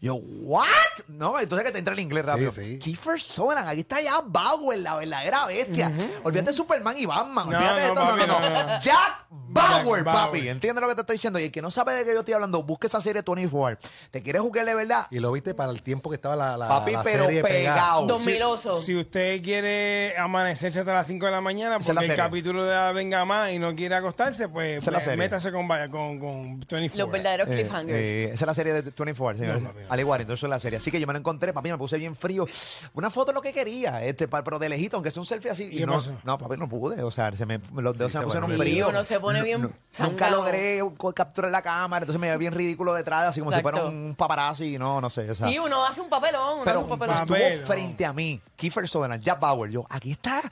Yo, 0.00 0.14
¿what? 0.16 0.66
No, 1.08 1.38
entonces 1.38 1.66
que 1.66 1.72
te 1.72 1.78
entra 1.78 1.94
el 1.94 2.00
inglés 2.00 2.24
rápido. 2.24 2.50
sí. 2.50 2.78
Kiefer 2.78 3.20
Sutherland, 3.20 3.68
aquí 3.68 3.80
está 3.80 4.00
ya 4.00 4.20
Bauer, 4.24 4.78
la 4.80 4.96
verdadera 4.96 5.46
bestia. 5.46 5.92
Olvídate 6.24 6.50
de 6.50 6.56
Superman 6.56 6.96
y 6.98 7.06
Batman. 7.06 7.48
No, 7.50 7.56
Olvídate 7.56 7.80
de 7.80 7.94
no, 7.94 8.00
esto. 8.02 8.16
Papi, 8.16 8.26
no. 8.26 8.40
no, 8.40 8.66
no. 8.66 8.82
Jack 8.82 9.26
Bauer. 9.58 10.04
papi. 10.04 10.48
¿Entiendes 10.48 10.80
lo 10.82 10.88
que 10.88 10.94
te 10.94 11.00
estoy 11.02 11.14
diciendo? 11.16 11.38
Y 11.38 11.44
el 11.44 11.52
que 11.52 11.62
no 11.62 11.70
sabe 11.70 11.94
de 11.94 12.04
qué 12.04 12.12
yo 12.12 12.20
estoy 12.20 12.34
hablando, 12.34 12.62
busque 12.62 12.86
esa 12.86 13.00
serie 13.00 13.22
24. 13.26 13.78
¿Te 14.10 14.22
quieres 14.22 14.42
jugar 14.42 14.64
de 14.66 14.74
verdad? 14.74 15.06
Y 15.10 15.18
lo 15.18 15.32
viste 15.32 15.54
para 15.54 15.70
el 15.70 15.82
tiempo 15.82 16.10
que 16.10 16.16
estaba 16.16 16.36
la, 16.36 16.56
la, 16.56 16.68
Papi, 16.68 16.92
la 16.92 17.02
pero 17.02 17.24
serie 17.24 17.42
pegado. 17.42 18.06
Osos. 18.48 18.84
Si 18.84 18.94
usted 18.96 19.42
quiere 19.42 20.16
amanecerse 20.16 20.80
hasta 20.80 20.94
las 20.94 21.06
5 21.06 21.26
de 21.26 21.32
la 21.32 21.40
mañana 21.40 21.78
la 21.78 21.80
porque 21.84 22.06
el 22.06 22.16
capítulo 22.16 22.64
de 22.64 22.72
la 22.74 22.92
venga 22.92 23.24
más 23.24 23.50
y 23.52 23.58
no 23.58 23.74
quiere 23.74 23.94
acostarse, 23.94 24.48
pues, 24.48 24.84
la 24.86 24.92
pues, 24.92 25.04
serie. 25.04 25.18
métase 25.18 25.52
con, 25.52 25.66
con, 25.66 26.18
con 26.18 26.60
24. 26.60 26.96
Los 26.98 27.10
verdaderos 27.12 27.48
Eh, 27.48 27.52
cliffhangers. 27.52 27.98
eh, 27.98 28.24
esa 28.26 28.34
es 28.34 28.46
la 28.46 28.54
serie 28.54 28.72
de 28.72 28.82
24, 28.82 29.38
señores. 29.40 29.62
No, 29.62 29.68
papi, 29.70 29.80
no. 29.84 29.92
Al 29.92 30.00
igual, 30.00 30.20
entonces 30.20 30.44
es 30.44 30.48
la 30.50 30.60
serie. 30.60 30.78
Así 30.78 30.90
que 30.90 31.00
yo 31.00 31.06
me 31.06 31.12
lo 31.12 31.18
encontré, 31.18 31.52
papi, 31.52 31.70
me 31.70 31.78
puse 31.78 31.98
bien 31.98 32.14
frío. 32.16 32.46
Una 32.94 33.10
foto 33.10 33.32
es 33.32 33.34
lo 33.34 33.42
que 33.42 33.52
quería, 33.52 34.02
este, 34.04 34.28
pero 34.28 34.58
de 34.58 34.68
lejito, 34.68 34.96
aunque 34.96 35.10
sea 35.10 35.20
un 35.20 35.26
selfie 35.26 35.50
así. 35.50 35.68
Y 35.72 35.84
no, 35.84 35.94
pasó? 35.94 36.12
no, 36.24 36.38
papi, 36.38 36.56
no 36.56 36.68
pude. 36.68 37.02
O 37.02 37.10
sea, 37.10 37.30
se 37.32 37.44
me, 37.46 37.60
los 37.76 37.96
dedos 37.98 38.12
se 38.12 38.18
me 38.18 38.24
pusieron 38.24 38.56
fríos. 38.56 38.88
Uno 38.88 39.04
se 39.04 39.20
pone 39.20 39.42
No, 39.56 39.70
nunca 40.00 40.28
logré 40.30 40.82
capturar 41.14 41.50
la 41.50 41.62
cámara, 41.62 42.02
entonces 42.04 42.20
me 42.20 42.26
veía 42.26 42.36
bien 42.36 42.52
ridículo 42.52 42.92
detrás, 42.94 43.26
así 43.28 43.40
como 43.40 43.52
si 43.52 43.60
fuera 43.62 43.84
un 43.84 44.14
paparazzi, 44.16 44.76
no, 44.78 45.00
no 45.00 45.08
sé. 45.10 45.30
o 45.30 45.34
sea. 45.34 45.48
Sí, 45.48 45.58
uno 45.58 45.84
hace 45.86 46.00
un 46.00 46.08
papelón, 46.10 46.56
uno 46.56 46.62
pero 46.64 46.80
hace 46.80 46.84
un 46.84 46.98
papelón. 46.98 47.16
papel. 47.16 47.36
estuvo 47.36 47.48
Papelón. 47.48 47.66
frente 47.66 48.06
a 48.06 48.12
mí, 48.12 48.40
Kiefer 48.56 48.88
Sutherland, 48.88 49.22
Jack 49.22 49.40
Bauer. 49.40 49.70
Yo, 49.70 49.84
aquí 49.88 50.12
está. 50.12 50.42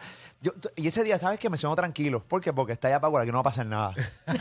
Yo, 0.41 0.53
y 0.77 0.87
ese 0.87 1.03
día, 1.03 1.19
¿sabes 1.19 1.39
qué? 1.39 1.49
Me 1.51 1.57
siento 1.57 1.75
tranquilo. 1.77 2.23
¿Por 2.23 2.41
qué? 2.41 2.53
Porque 2.53 2.73
está 2.75 2.89
Jack 2.89 3.01
Bauer, 3.03 3.23
aquí 3.23 3.31
no 3.33 3.39
va 3.39 3.41
a 3.41 3.45
pasar 3.45 3.67
nada. 3.67 3.93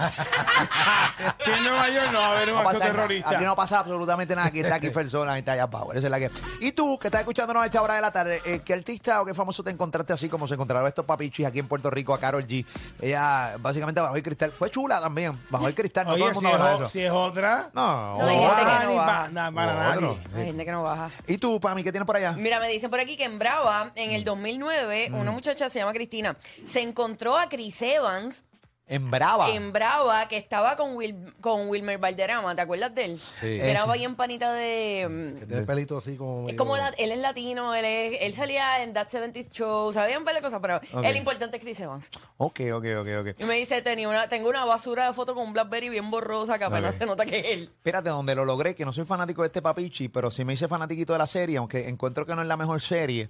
Que 1.44 1.54
en 1.54 1.64
Nueva 1.64 1.90
York 1.90 2.08
no 2.12 2.20
va 2.20 2.26
a 2.28 2.32
haber 2.38 2.50
un 2.50 2.56
No 2.56 2.70
acto 2.70 2.80
nada. 2.80 2.92
terrorista. 2.92 3.30
Aquí 3.30 3.44
no 3.46 3.56
pasa 3.56 3.80
absolutamente 3.80 4.36
nada. 4.36 4.48
Aquí 4.48 4.60
está 4.60 4.80
Kiefer 4.80 5.06
Sutherland, 5.06 5.32
aquí 5.32 5.40
está 5.40 5.56
Jack 5.56 5.70
Bauer. 5.72 5.98
Esa 5.98 6.08
es 6.08 6.12
la 6.12 6.20
que. 6.20 6.32
Y 6.62 6.72
tú, 6.74 6.98
que 7.00 7.08
estás 7.08 7.22
escuchándonos 7.22 7.64
a 7.64 7.66
esta 7.66 7.82
hora 7.82 7.96
de 7.96 8.02
la 8.02 8.12
tarde, 8.12 8.42
eh, 8.46 8.62
¿qué 8.66 8.74
artista 8.74 9.22
o 9.22 9.26
qué 9.26 9.34
famoso 9.34 9.64
te 9.64 9.72
encontraste 9.72 10.14
así 10.14 10.28
como 10.30 10.48
se 10.48 10.56
encontraron 10.56 10.88
estos 10.88 11.06
papichis 11.06 11.46
aquí 11.46 11.60
en 11.60 11.68
Puerto 11.68 11.90
Rico 11.90 12.14
a 12.14 12.20
Carol 12.20 12.46
G? 12.46 12.66
Ella, 13.02 13.56
básicamente, 13.60 14.02
bajó 14.02 14.16
el 14.16 14.24
cristal. 14.36 14.52
Fue 14.52 14.70
chula 14.70 15.00
también. 15.02 15.34
Bajó 15.50 15.68
el 15.68 15.76
cristal. 15.76 16.06
No 16.08 16.14
todo 16.16 16.24
Oye, 16.26 16.30
el 16.32 16.36
si 16.38 16.42
mundo 16.44 16.58
es, 16.58 16.62
baja 16.64 16.76
o- 16.76 16.80
eso. 16.80 16.90
si 16.90 17.02
es 17.04 17.12
otra, 17.12 17.70
No, 17.74 18.18
No, 18.20 18.26
hay 18.26 18.38
gente 18.38 18.56
que 18.56 18.64
baja 18.66 18.84
no 18.84 18.90
ni 18.92 18.96
baja. 18.98 19.24
pa- 19.24 19.30
na- 19.30 19.52
para 19.52 19.90
Otro. 19.92 20.02
nadie. 20.32 20.40
Hay 20.42 20.46
gente 20.48 20.66
que 20.66 20.72
no 20.72 20.84
baja. 20.84 21.10
¿Y 21.28 21.38
tú, 21.38 21.60
Pami, 21.60 21.84
qué 21.84 21.92
tienes 21.92 22.06
por 22.06 22.16
allá? 22.18 22.34
Mira, 22.34 22.60
me 22.60 22.68
dicen 22.70 22.90
por 22.90 23.00
aquí 23.00 23.18
que 23.18 23.24
en 23.26 23.40
Brava, 23.40 23.92
en 23.96 24.12
el 24.12 24.24
2009, 24.24 25.10
una 25.14 25.32
muchacha 25.32 25.70
se 25.70 25.80
llama 25.80 25.94
Cristina, 25.94 26.36
se 26.70 26.82
encontró 26.82 27.38
a 27.38 27.50
Chris 27.50 27.82
Evans 27.82 28.46
En 28.88 29.10
Brava. 29.10 29.50
en 29.50 29.74
Brava 29.74 30.28
que 30.28 30.38
estaba 30.38 30.76
con, 30.76 30.96
Wil- 30.96 31.34
con 31.42 31.70
Wilmer 31.70 31.98
Valderrama, 31.98 32.56
¿te 32.56 32.62
acuerdas 32.62 32.94
de 32.94 33.06
él? 33.06 33.20
Sí. 33.20 33.58
Que 33.58 33.72
era 33.72 33.82
Ese. 33.84 33.92
bien 33.94 34.16
panita 34.16 34.54
de... 34.54 35.36
Que 35.40 35.46
tiene 35.48 35.62
el 35.62 35.66
pelito 35.66 35.98
así 35.98 36.16
como. 36.18 36.42
Es 36.42 36.46
medio- 36.54 36.58
como 36.58 36.78
la- 36.78 36.90
él 36.90 37.12
es 37.12 37.18
latino, 37.18 37.74
él, 37.74 37.84
es- 37.84 38.22
él 38.22 38.34
salía 38.34 38.84
en 38.84 38.94
That 38.94 39.08
70s 39.08 39.50
Show, 39.50 39.92
sabía 39.92 40.20
un 40.20 40.24
par 40.24 40.36
de 40.36 40.42
cosas, 40.42 40.60
pero 40.62 40.78
Ok. 40.94 41.04
el 41.04 41.16
importante 41.18 41.58
es 41.58 41.64
Chris 41.64 41.80
Evans. 41.80 42.12
Ok, 42.38 42.60
ok, 42.74 42.86
ok, 43.00 43.08
ok. 43.22 43.28
Y 43.40 43.46
me 43.46 43.56
dice, 43.56 43.82
tenía 43.82 44.08
una, 44.08 44.30
tengo 44.30 44.50
una 44.50 44.66
basura 44.66 45.08
de 45.08 45.14
foto 45.14 45.34
con 45.34 45.48
un 45.48 45.54
Blackberry 45.54 45.90
bien 45.90 46.12
borrosa 46.12 46.60
que 46.60 46.66
apenas 46.66 46.94
Ok. 46.96 47.00
se 47.00 47.06
nota 47.08 47.26
que 47.26 47.40
es 47.40 47.46
él. 47.48 47.72
Fíjate, 47.84 48.10
donde 48.10 48.36
lo 48.36 48.46
logré, 48.46 48.76
que 48.76 48.86
no 48.86 48.92
soy 48.92 49.06
fanático 49.06 49.42
de 49.42 49.48
este 49.48 49.64
papichi, 49.64 50.10
pero 50.10 50.30
sí 50.30 50.46
me 50.46 50.54
hice 50.54 50.68
fanatiquito 50.68 51.14
de 51.14 51.20
la 51.20 51.28
serie, 51.28 51.58
aunque 51.58 51.88
encuentro 51.90 52.24
que 52.26 52.36
no 52.36 52.44
es 52.44 52.48
la 52.48 52.56
mejor 52.58 52.80
serie. 52.82 53.30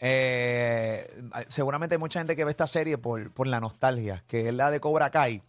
Eh, 0.00 1.06
seguramente 1.48 1.94
hay 1.94 1.98
mucha 1.98 2.20
gente 2.20 2.36
que 2.36 2.44
ve 2.44 2.50
esta 2.50 2.66
serie 2.66 2.98
por, 2.98 3.32
por 3.32 3.46
la 3.46 3.60
nostalgia, 3.60 4.24
que 4.28 4.48
es 4.48 4.54
la 4.54 4.70
de 4.70 4.80
Cobra 4.94 5.10
Kai. 5.10 5.42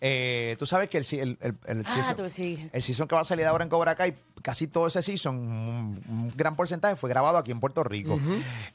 Eh, 0.00 0.54
tú 0.58 0.66
sabes 0.66 0.88
que 0.90 0.98
el, 0.98 1.06
el, 1.12 1.38
el, 1.40 1.56
el 1.66 1.84
Ah, 1.86 1.90
season, 1.92 2.14
tú 2.16 2.28
sí. 2.28 2.68
el 2.70 2.82
season 2.82 3.08
que 3.08 3.14
va 3.16 3.22
a 3.22 3.24
salir 3.24 3.46
ahora 3.46 3.64
en 3.64 3.70
Cobra 3.70 3.96
Kai, 3.96 4.14
casi 4.42 4.66
todo 4.68 4.86
ese 4.86 5.02
season, 5.02 5.34
un, 5.36 6.02
un 6.08 6.32
gran 6.36 6.54
porcentaje 6.54 6.94
fue 6.96 7.08
grabado 7.10 7.38
aquí 7.38 7.50
en 7.50 7.58
Puerto 7.60 7.82
Rico. 7.82 8.20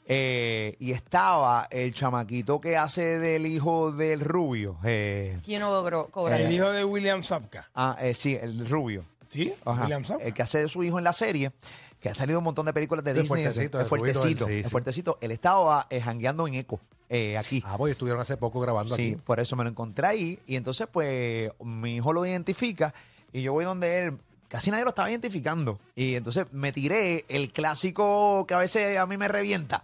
Eh, 0.06 0.76
y 0.80 0.90
estaba 0.90 1.66
el 1.70 1.94
chamaquito 1.94 2.60
que 2.60 2.76
hace 2.76 3.20
del 3.20 3.46
hijo 3.46 3.92
del 3.92 4.20
rubio. 4.20 4.76
eh, 4.84 5.38
¿Quién 5.44 5.60
no 5.60 5.70
logró 5.72 6.08
cobrar? 6.08 6.40
El 6.40 6.52
hijo 6.52 6.70
de 6.72 6.84
William 6.84 7.22
Sapka. 7.22 7.70
ah, 7.74 7.96
eh, 8.00 8.12
sí, 8.14 8.36
el 8.38 8.68
rubio. 8.68 9.04
¿Sí? 9.28 9.54
Ajá. 9.64 9.82
William 9.84 10.04
Sapka. 10.04 10.24
El 10.24 10.34
que 10.34 10.42
hace 10.42 10.58
de 10.58 10.68
su 10.68 10.82
hijo 10.82 10.98
en 10.98 11.04
la 11.04 11.12
serie, 11.14 11.52
que 12.00 12.08
ha 12.10 12.14
salido 12.14 12.40
un 12.40 12.44
montón 12.44 12.66
de 12.66 12.74
películas 12.74 13.02
de 13.04 13.14
Sí, 13.14 13.20
Disney. 13.22 13.44
fuertecito, 13.44 13.78
es 13.78 13.84
el 13.84 13.88
fuertecito, 13.88 14.46
él, 14.46 14.52
sí, 14.52 14.58
es 14.60 14.66
sí. 14.66 14.70
fuertecito. 14.70 15.18
Él 15.22 15.30
estaba 15.30 15.86
eh, 15.88 16.02
jangueando 16.02 16.46
en 16.48 16.54
Eco, 16.54 16.80
eh, 17.14 17.38
aquí. 17.38 17.62
Ah, 17.64 17.76
pues 17.78 17.92
estuvieron 17.92 18.20
hace 18.20 18.36
poco 18.36 18.60
grabando 18.60 18.94
sí, 18.96 19.12
aquí. 19.12 19.20
por 19.24 19.38
eso 19.40 19.54
me 19.56 19.64
lo 19.64 19.70
encontré 19.70 20.06
ahí. 20.06 20.38
Y 20.46 20.56
entonces, 20.56 20.86
pues, 20.90 21.50
mi 21.60 21.96
hijo 21.96 22.12
lo 22.12 22.26
identifica 22.26 22.92
y 23.32 23.42
yo 23.42 23.52
voy 23.52 23.64
donde 23.64 23.98
él. 24.04 24.18
Casi 24.48 24.70
nadie 24.70 24.84
lo 24.84 24.90
estaba 24.90 25.10
identificando. 25.10 25.78
Y 25.96 26.14
entonces 26.14 26.46
me 26.52 26.70
tiré 26.72 27.24
el 27.28 27.50
clásico 27.52 28.44
que 28.46 28.54
a 28.54 28.58
veces 28.58 28.98
a 28.98 29.06
mí 29.06 29.16
me 29.16 29.26
revienta 29.28 29.82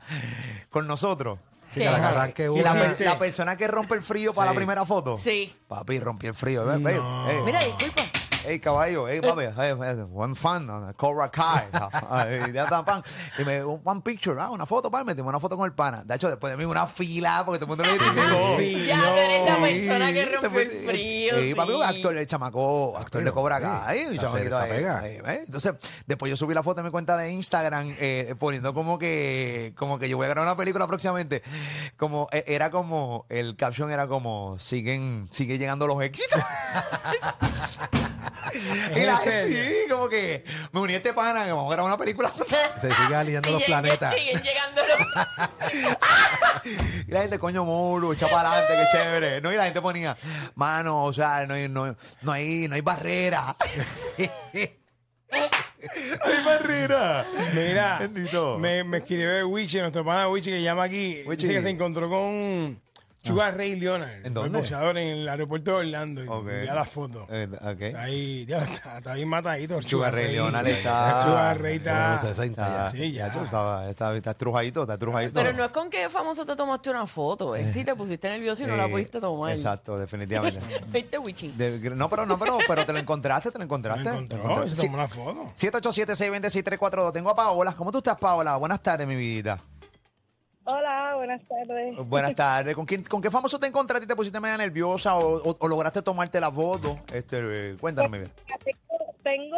con 0.71 0.87
nosotros. 0.87 1.43
Sí, 1.69 1.81
la 1.81 1.97
agarran 1.97 2.33
que 2.33 2.45
Y 2.53 2.61
la, 2.63 2.95
la 2.99 3.19
persona 3.19 3.57
que 3.57 3.69
rompe 3.69 3.95
el 3.95 4.03
frío 4.03 4.33
para 4.33 4.51
Sí. 4.51 4.55
la 4.55 4.59
primera 4.59 4.85
foto. 4.85 5.17
Sí. 5.17 5.55
Papi, 5.69 5.99
rompí 6.01 6.27
el 6.27 6.35
frío. 6.35 6.63
Eh. 6.73 6.79
Mira, 7.45 7.61
disculpa. 7.65 8.03
Hey, 8.43 8.59
caballo, 8.59 9.07
hey, 9.07 9.21
papi, 9.21 9.45
hey, 9.55 9.73
one 10.11 10.35
fan, 10.35 10.69
uh, 10.71 10.93
Cobra 10.97 11.29
Kai. 11.31 11.65
Ay, 12.11 12.51
ya 12.55 12.63
está, 12.65 12.83
pan. 12.83 13.03
Y 13.39 13.45
me 13.45 13.63
un 13.63 13.83
one 13.85 14.01
picture, 14.01 14.41
ah, 14.41 14.49
una 14.49 14.65
foto, 14.65 14.91
pa, 14.91 15.05
metimos 15.05 15.29
una 15.29 15.39
foto 15.39 15.59
con 15.59 15.67
el 15.67 15.75
pana. 15.75 16.03
De 16.07 16.15
hecho, 16.15 16.27
después 16.31 16.51
de 16.51 16.57
mí 16.57 16.65
una 16.65 16.87
fila, 16.87 17.43
porque 17.45 17.59
todo 17.65 17.75
el 17.75 17.79
mundo 17.79 17.85
lo 17.85 17.91
identificó. 18.03 18.57
Sí, 18.57 18.87
Ya, 18.87 18.97
no. 18.97 19.15
eres 19.15 19.45
la 19.45 19.61
persona 19.61 20.13
que 20.13 20.51
fue- 20.51 20.63
el 20.63 20.71
frío. 20.89 21.35
Sí, 21.39 21.55
papi, 21.55 21.73
un 21.73 21.83
sí. 21.87 21.97
actor, 21.97 22.17
el 22.17 22.27
chamaco, 22.27 22.97
actor 22.97 23.23
de 23.23 23.31
Cobra 23.31 23.61
Kai. 23.61 24.01
Entonces, 25.45 25.75
después 26.07 26.31
yo 26.31 26.37
subí 26.39 26.55
la 26.55 26.63
foto 26.63 26.81
en 26.81 26.87
mi 26.87 26.91
cuenta 26.91 27.19
de 27.19 27.31
Instagram, 27.31 27.95
eh, 27.99 28.35
poniendo 28.39 28.73
como 28.73 28.99
que, 28.99 29.75
como 29.77 29.99
que 29.99 30.09
yo 30.09 30.17
voy 30.17 30.25
a 30.25 30.31
grabar 30.31 30.49
una 30.49 30.57
película 30.57 30.87
próximamente. 30.87 31.43
Como, 31.99 32.27
eh, 32.33 32.45
era 32.47 32.71
como, 32.71 33.27
el 33.29 33.55
caption 33.57 33.91
era 33.91 34.07
como, 34.09 34.59
siguen, 34.59 35.29
sigue 35.31 35.59
llegando 35.59 35.87
los 35.87 36.03
éxitos. 36.03 36.41
y 38.97 39.01
la 39.01 39.13
¿En 39.13 39.19
gente, 39.19 39.49
sí, 39.49 39.91
como 39.91 40.09
que 40.09 40.45
me 40.73 40.81
uní 40.81 40.95
a 40.95 40.97
este 40.97 41.13
pana 41.13 41.45
que 41.45 41.53
vamos 41.53 41.71
a 41.71 41.75
grabar 41.75 41.93
una 41.93 41.99
película. 41.99 42.33
Se 42.77 42.95
sigue 42.95 43.15
alineando 43.17 43.51
los 43.51 43.63
planetas. 43.63 44.15
Siguen 44.15 44.43
llegando 44.43 44.83
los... 44.87 45.07
Y 47.07 47.13
la 47.13 47.23
gente, 47.23 47.39
coño, 47.39 47.65
muro, 47.65 48.13
echa 48.13 48.29
para 48.29 48.53
adelante, 48.53 48.75
qué 48.75 48.99
chévere. 48.99 49.41
No, 49.41 49.53
y 49.53 49.57
la 49.57 49.65
gente 49.65 49.81
ponía, 49.81 50.17
mano, 50.55 51.05
o 51.05 51.13
sea, 51.13 51.47
no 51.47 51.55
hay, 51.55 51.69
no, 51.69 51.97
no 52.23 52.33
hay, 52.33 52.69
no 52.69 52.75
hay 52.75 52.81
barrera. 52.83 53.57
no 54.19 54.27
hay 56.25 56.45
barrera. 56.45 57.27
Mira, 57.55 58.01
me, 58.59 58.85
me 58.85 58.99
escribe 58.99 59.43
Wichi, 59.45 59.79
nuestro 59.79 60.05
pana 60.05 60.29
Wichi 60.29 60.51
que 60.51 60.63
llama 60.63 60.85
aquí. 60.85 61.23
Wichi. 61.27 61.43
Dice 61.43 61.55
que 61.55 61.63
se 61.63 61.71
encontró 61.71 62.09
con 62.09 62.81
Sugar 63.23 63.55
Ray 63.55 63.79
Leonard, 63.79 64.11
¿En 64.21 64.27
el 64.27 64.33
dónde? 64.35 64.59
boxeador 64.59 64.97
en 64.97 65.09
el 65.09 65.29
aeropuerto 65.29 65.73
de 65.73 65.77
Orlando. 65.77 66.25
Y 66.25 66.29
Ok. 66.29 66.49
envía 66.49 66.75
la 66.75 66.85
foto. 66.87 67.27
Eh, 67.31 67.47
ok. 67.53 67.95
Ahí, 67.99 68.47
ya 68.47 68.63
está, 68.63 68.97
está 68.97 69.13
bien 69.13 69.29
matadito. 69.29 69.83
Sugar 69.83 70.15
Ray 70.15 70.33
Leonard 70.33 70.67
está- 70.67 71.25
Sugar 71.27 71.61
Ray 71.61 71.77
está. 71.77 72.19
60 72.19 72.69
ya. 72.69 72.89
Sí, 72.89 73.13
ya. 73.13 73.27
Chacho, 73.29 73.45
Está, 73.45 73.91
está, 73.91 74.17
está 74.17 74.31
estrujadito, 74.31 74.81
está 74.83 74.95
estrujadito. 74.95 75.35
Pero 75.35 75.53
no 75.53 75.65
es 75.65 75.71
con 75.71 75.91
qué 75.91 76.09
famoso 76.09 76.47
te 76.47 76.57
tomaste 76.57 76.89
una 76.89 77.07
foto, 77.07 77.55
es 77.55 77.71
si 77.75 77.85
te 77.85 77.95
pusiste 77.95 78.27
nervioso 78.31 78.63
y 78.63 78.67
no 78.67 78.75
la 78.77 78.87
Eh, 78.87 78.91
pudiste 78.91 79.21
tomar. 79.21 79.53
Exacto, 79.53 79.99
definitivamente. 79.99 80.59
¿Viste, 80.89 81.19
Wichi? 81.19 81.49
De- 81.53 81.79
no, 81.91 82.09
pero 82.09 82.25
no, 82.25 82.39
pero, 82.39 82.57
pero 82.67 82.87
te 82.87 82.93
lo 82.95 82.99
encontraste, 83.01 83.51
te 83.51 83.59
lo 83.59 83.65
encontraste. 83.65 84.03
Se 84.05 84.09
encontró, 84.11 84.39
lo 84.39 84.45
encontraste. 84.45 84.77
se 84.77 84.87
tomó 84.87 84.95
una 84.99 85.09
foto. 85.09 85.53
787-620-6342. 85.57 87.13
Tengo 87.13 87.29
a 87.31 87.35
Paola. 87.37 87.75
¿Cómo 87.75 87.93
tú 87.93 87.99
estás, 87.99 88.17
Paola? 88.17 88.57
Buenas 88.57 88.81
tardes, 88.83 89.07
mi 89.07 89.17
vida. 89.17 89.59
Hola, 90.65 91.10
buenas 91.21 91.43
tardes. 91.47 91.97
Buenas 92.09 92.35
tardes. 92.45 92.75
¿Con, 92.75 92.87
quién, 92.87 93.03
¿Con 93.05 93.21
qué 93.23 93.31
famoso 93.31 93.59
te 93.61 93.67
encontraste 93.67 94.05
y 94.05 94.09
te 94.09 94.17
pusiste 94.17 94.41
media 94.41 94.57
nerviosa 94.57 95.17
o, 95.17 95.37
o- 95.37 95.57
o 95.59 95.69
lograste 95.69 96.03
tomarte 96.03 96.41
la 96.41 96.51
foto? 96.51 96.99
Este, 97.13 97.39
eh, 97.73 97.77
cuéntame 97.81 98.19
bien. 98.21 98.31
Tengo, 98.65 99.15
tengo 99.23 99.57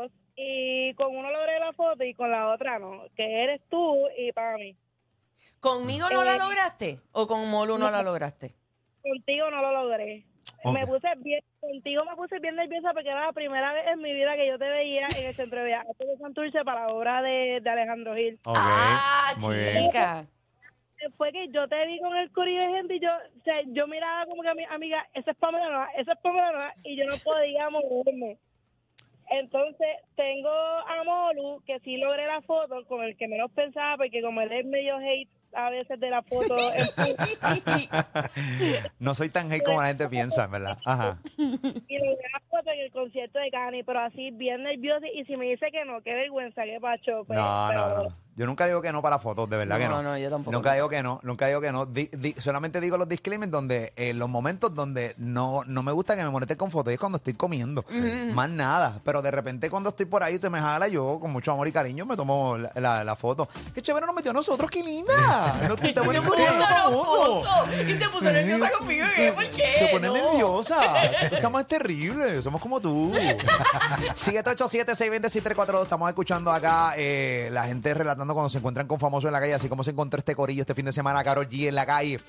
dos 0.00 0.10
y 0.36 0.92
con 0.94 1.14
uno 1.16 1.30
logré 1.30 1.60
la 1.60 1.72
foto 1.72 2.02
y 2.02 2.12
con 2.14 2.30
la 2.30 2.48
otra 2.52 2.78
no, 2.80 3.04
que 3.16 3.44
eres 3.44 3.60
tú 3.70 3.96
y 4.18 4.32
para 4.32 4.56
mí. 4.56 4.76
¿Conmigo 5.60 6.08
no 6.10 6.24
la 6.24 6.34
Eh, 6.34 6.38
lograste? 6.38 7.00
¿O 7.12 7.26
con 7.26 7.48
Molu 7.48 7.78
no 7.78 7.90
la 7.90 8.02
lograste? 8.02 8.54
Contigo 9.02 9.50
no 9.50 9.62
lo 9.62 9.72
logré. 9.84 10.24
Me 10.72 10.86
puse 10.86 11.08
bien, 11.18 11.40
contigo 11.60 12.04
me 12.04 12.16
puse 12.16 12.38
bien 12.38 12.56
nerviosa 12.56 12.92
porque 12.92 13.08
era 13.08 13.26
la 13.26 13.32
primera 13.32 13.72
vez 13.72 13.84
en 13.92 14.00
mi 14.02 14.12
vida 14.12 14.34
que 14.36 14.46
yo 14.46 14.58
te 14.58 14.68
veía 14.68 15.06
en 15.18 15.26
el 15.26 15.34
centro 15.34 15.62
de 15.62 15.74
Artes 15.74 15.96
de 16.06 16.16
Santurce 16.18 16.64
para 16.64 16.86
la 16.86 16.92
obra 16.92 17.22
de, 17.22 17.60
de 17.62 17.70
Alejandro 17.70 18.14
Gil. 18.14 18.38
Ah, 18.46 19.34
muy 19.40 19.56
bien. 19.56 19.90
Fue 21.16 21.32
que 21.32 21.48
yo 21.48 21.66
te 21.68 21.86
vi 21.86 21.98
con 22.00 22.16
el 22.16 22.30
corillo 22.32 22.60
de 22.60 22.76
gente 22.76 22.96
y 22.96 23.00
yo, 23.00 23.10
o 23.10 23.42
sea, 23.44 23.60
yo 23.66 23.86
miraba 23.86 24.26
como 24.26 24.42
que 24.42 24.48
a 24.48 24.54
mi 24.54 24.64
amiga, 24.64 25.06
esa 25.14 25.32
es 25.32 25.36
Pamela 25.36 25.68
Noa, 25.68 25.88
esa 25.96 26.12
es 26.12 26.18
Pamela 26.20 26.52
Noa, 26.52 26.72
y 26.84 26.96
yo 26.96 27.04
no 27.04 27.14
podía 27.24 27.70
moverme. 27.70 28.38
Entonces, 29.30 29.88
tengo 30.16 30.50
a 30.50 31.02
Molu, 31.04 31.62
que 31.66 31.80
sí 31.80 31.96
logré 31.96 32.26
la 32.26 32.42
foto, 32.42 32.84
con 32.86 33.02
el 33.02 33.16
que 33.16 33.26
menos 33.26 33.50
pensaba, 33.52 33.96
porque 33.96 34.20
como 34.20 34.42
él 34.42 34.52
es 34.52 34.66
medio 34.66 34.98
hate 34.98 35.30
a 35.54 35.70
veces 35.70 35.98
de 36.00 36.10
la 36.10 36.22
foto, 36.22 36.56
No 38.98 39.14
soy 39.14 39.30
tan 39.30 39.52
hate 39.52 39.64
como 39.64 39.80
la 39.80 39.88
gente 39.88 40.08
piensa, 40.08 40.46
¿verdad? 40.46 40.78
Ajá. 40.84 41.18
y 41.36 41.98
logré 41.98 42.28
la 42.32 42.40
foto 42.50 42.53
en 42.72 42.80
el 42.80 42.90
concierto 42.92 43.38
de 43.38 43.50
Cani, 43.50 43.82
pero 43.82 44.00
así 44.00 44.30
bien 44.32 44.62
nerviosa, 44.62 45.06
y 45.14 45.24
si 45.24 45.36
me 45.36 45.46
dice 45.46 45.66
que 45.70 45.84
no, 45.84 46.00
qué 46.02 46.14
vergüenza, 46.14 46.62
qué 46.64 46.78
pacho. 46.80 47.24
pues, 47.26 47.38
No, 47.38 47.72
no, 47.72 47.84
pero- 47.88 48.02
no. 48.10 48.24
Yo 48.36 48.46
nunca 48.46 48.66
digo 48.66 48.82
que 48.82 48.90
no 48.90 49.00
para 49.00 49.14
las 49.14 49.22
fotos, 49.22 49.48
de 49.48 49.56
verdad 49.56 49.78
que 49.78 49.84
no. 49.86 50.02
No, 50.02 50.10
no, 50.10 50.18
yo 50.18 50.28
tampoco. 50.28 50.50
Nunca 50.50 50.72
digo 50.72 50.88
que 50.88 51.04
no, 51.04 51.20
nunca 51.22 51.46
digo 51.46 51.60
que 51.60 51.70
no. 51.70 51.86
Di- 51.86 52.10
di- 52.18 52.32
solamente 52.32 52.80
digo 52.80 52.96
los 52.98 53.08
disclaimers 53.08 53.48
donde, 53.52 53.92
en 53.94 54.18
los 54.18 54.28
momentos 54.28 54.74
donde 54.74 55.14
no, 55.18 55.60
no 55.68 55.84
me 55.84 55.92
gusta 55.92 56.16
que 56.16 56.24
me 56.24 56.30
molesten 56.30 56.56
con 56.56 56.68
fotos, 56.72 56.90
y 56.90 56.94
es 56.94 56.98
cuando 56.98 57.18
estoy 57.18 57.34
comiendo. 57.34 57.84
Más 58.32 58.50
nada. 58.50 58.98
Pero 59.04 59.22
de 59.22 59.30
repente 59.30 59.70
cuando 59.70 59.90
estoy 59.90 60.06
por 60.06 60.24
ahí, 60.24 60.34
usted 60.34 60.50
me 60.50 60.58
jala, 60.58 60.88
yo 60.88 61.20
con 61.20 61.30
mucho 61.30 61.52
amor 61.52 61.68
y 61.68 61.72
cariño 61.72 62.06
me 62.06 62.16
tomo 62.16 62.58
la, 62.58 62.72
la- 62.74 63.04
la 63.04 63.14
foto. 63.14 63.48
Qué 63.72 63.80
chévere 63.80 64.04
nos 64.04 64.16
metió 64.16 64.32
a 64.32 64.34
nosotros, 64.34 64.68
qué 64.68 64.82
linda. 64.82 65.14
No 65.68 65.76
te, 65.76 65.92
te 65.92 66.00
Se 66.00 66.04
pones 66.04 66.20
puso 66.22 66.36
muy 66.36 66.44
famoso. 66.44 67.66
nervioso. 67.68 67.92
Y 67.92 67.94
se 68.02 68.08
puso 68.08 68.24
nerviosa 68.32 68.70
conmigo. 68.78 69.06
¿Por 69.36 69.44
qué? 69.50 69.72
Se 69.78 69.88
pone 69.92 70.08
No. 70.08 70.14
nerviosa. 70.14 70.76
Esa 71.30 71.50
más 71.50 71.62
es 71.62 71.68
terrible. 71.68 72.42
Somos 72.42 72.53
como 72.60 72.80
tú. 72.80 73.12
787-620-6342. 74.14 75.82
Estamos 75.82 76.08
escuchando 76.08 76.52
acá 76.52 76.92
eh, 76.96 77.48
la 77.52 77.64
gente 77.64 77.92
relatando 77.94 78.34
cuando 78.34 78.48
se 78.50 78.58
encuentran 78.58 78.86
con 78.86 78.98
famosos 79.00 79.28
en 79.28 79.32
la 79.32 79.40
calle, 79.40 79.54
así 79.54 79.68
como 79.68 79.84
se 79.84 79.90
encontró 79.92 80.18
este 80.18 80.34
corillo 80.34 80.62
este 80.62 80.74
fin 80.74 80.84
de 80.86 80.92
semana, 80.92 81.22
Karol 81.24 81.48
G 81.48 81.68
en 81.68 81.74
la 81.74 81.86
calle. 81.86 82.20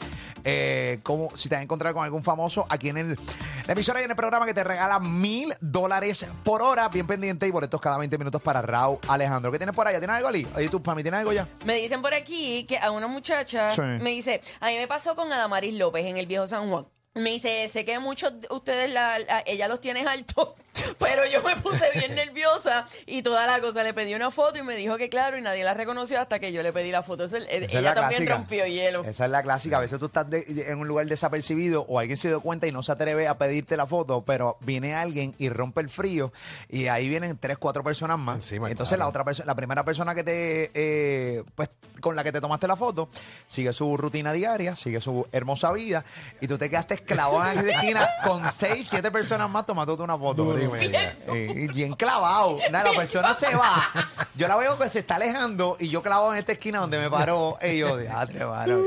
Eh, 0.44 1.00
como 1.04 1.30
si 1.36 1.50
te 1.50 1.56
vas 1.56 1.62
a 1.62 1.64
encontrar 1.64 1.94
con 1.94 2.04
algún 2.04 2.24
famoso 2.24 2.66
aquí 2.70 2.90
en 2.90 2.98
el, 2.98 3.20
la 3.66 3.74
emisora 3.74 4.02
y 4.02 4.04
en 4.04 4.12
el 4.12 4.16
programa 4.16 4.46
que 4.46 4.54
te 4.54 4.64
regala 4.64 5.00
mil 5.00 5.54
dólares 5.62 6.28
por 6.44 6.62
hora, 6.62 6.88
bien 6.90 7.08
pendiente 7.08 7.48
y 7.48 7.52
boletos 7.52 7.82
cada 7.82 7.98
20 7.98 8.18
minutos 8.18 8.42
para 8.42 8.62
Raúl 8.62 9.00
Alejandro. 9.08 9.52
¿Qué 9.52 9.58
tienes 9.58 9.76
por 9.76 9.88
allá? 9.88 10.00
¿Tienes 10.00 10.16
algo, 10.16 10.28
Ali? 10.30 10.48
Oye, 10.56 10.70
tú, 10.70 10.82
para 10.82 10.96
mí, 10.96 11.02
¿tienes 11.04 11.20
algo 11.20 11.34
ya? 11.34 11.48
Me 11.66 11.76
dicen 11.76 12.02
por 12.02 12.14
aquí 12.14 12.66
que 12.66 12.78
a 12.78 12.92
una 12.92 13.08
muchacha 13.08 13.72
Sí. 13.74 13.82
me 13.82 14.12
dice, 14.12 14.42
a 14.60 14.68
mí 14.68 14.78
me 14.78 14.88
pasó 14.88 15.16
con 15.16 15.32
Adamaris 15.32 15.74
López 15.76 16.06
en 16.06 16.18
el 16.18 16.26
viejo 16.28 16.48
San 16.48 16.70
Juan. 16.70 16.86
Me 17.16 17.30
dice, 17.32 17.70
sé 17.70 17.86
que 17.86 17.98
muchos 17.98 18.42
de 18.42 18.48
ustedes, 18.52 18.90
la, 18.92 19.18
la- 19.20 19.42
ella 19.46 19.70
los 19.70 19.80
tiene 19.80 20.02
altos, 20.06 20.50
pero 21.00 21.26
yo 21.26 21.42
me 21.44 21.56
puse 21.56 21.86
bien 21.94 22.14
nerviosa 22.14 22.86
y 23.06 23.22
toda 23.24 23.48
la 23.48 23.62
cosa. 23.62 23.84
Le 23.84 23.94
pedí 23.94 24.14
una 24.14 24.32
foto 24.32 24.60
y 24.60 24.64
me 24.64 24.76
dijo 24.76 24.98
que 24.98 25.08
claro 25.08 25.38
y 25.38 25.42
nadie 25.42 25.64
la 25.64 25.74
reconoció 25.74 26.20
hasta 26.20 26.40
que 26.40 26.52
yo 26.52 26.62
le 26.62 26.74
pedí 26.74 26.92
la 26.92 27.04
foto. 27.04 27.24
Esa- 27.24 27.38
Esa 27.38 27.48
es 27.52 27.70
ella 27.72 27.82
la 27.82 27.94
también 27.94 28.24
clásica. 28.24 28.36
rompió 28.36 28.66
hielo. 28.68 29.06
Esa 29.06 29.24
es 29.26 29.32
la 29.32 29.42
clásica. 29.44 29.78
A 29.78 29.80
veces 29.80 29.98
tú 29.98 30.08
estás 30.08 30.30
de- 30.30 30.44
en 30.68 30.78
un 30.78 30.90
lugar 30.90 31.06
desapercibido 31.06 31.86
o 31.88 32.00
alguien 32.00 32.18
se 32.18 32.28
dio 32.28 32.42
cuenta 32.42 32.68
y 32.68 32.74
no 32.74 32.84
se 32.84 32.92
atreve 32.92 33.30
a 33.30 33.38
pedirte 33.38 33.78
la 33.78 33.86
foto, 33.88 34.26
pero 34.26 34.58
viene 34.60 34.94
alguien 34.94 35.34
y 35.38 35.48
rompe 35.48 35.80
el 35.80 35.88
frío 35.88 36.34
y 36.68 36.88
ahí 36.88 37.08
vienen 37.08 37.38
tres, 37.38 37.58
cuatro 37.58 37.82
personas 37.82 38.20
más. 38.20 38.36
Encima, 38.36 38.70
Entonces 38.70 38.98
claro. 38.98 39.06
la 39.06 39.10
otra 39.10 39.24
persona, 39.24 39.46
la 39.46 39.56
primera 39.56 39.86
persona 39.86 40.14
que 40.14 40.24
te, 40.26 40.70
eh, 40.74 41.44
pues, 41.56 41.70
con 42.02 42.18
la 42.18 42.26
que 42.26 42.34
te 42.34 42.42
tomaste 42.42 42.68
la 42.68 42.76
foto, 42.76 43.08
sigue 43.48 43.72
su 43.72 43.96
rutina 43.96 44.34
diaria, 44.34 44.76
sigue 44.76 45.00
su 45.00 45.26
hermosa 45.32 45.72
vida 45.72 46.04
y 46.42 46.48
tú 46.50 46.58
te 46.58 46.70
quedaste 46.70 47.05
clavado 47.06 47.60
en 47.60 47.66
la 47.66 47.72
esquina 47.74 48.10
con 48.24 48.50
seis, 48.50 48.88
siete 48.90 49.12
personas 49.12 49.50
más 49.50 49.66
tomándote 49.66 50.04
una 50.04 50.18
foto. 50.18 50.44
Duro 50.44 50.62
y 50.62 50.68
media. 50.68 51.18
Eh, 51.28 51.68
bien 51.74 51.94
clavado. 51.94 52.60
Nada, 52.72 52.92
la 52.92 52.98
persona 52.98 53.34
se 53.34 53.56
va. 53.56 53.90
Yo 54.36 54.48
la 54.48 54.56
veo 54.58 54.78
que 54.78 54.90
se 54.90 55.00
está 55.00 55.16
alejando 55.16 55.78
y 55.80 55.90
yo 55.90 56.02
clavado 56.02 56.34
en 56.34 56.40
esta 56.40 56.52
esquina 56.52 56.80
donde 56.80 56.98
me 56.98 57.10
paró. 57.10 57.58
Y 57.62 57.78
yo, 57.78 57.98
diatre, 57.98 58.46
mano. 58.46 58.80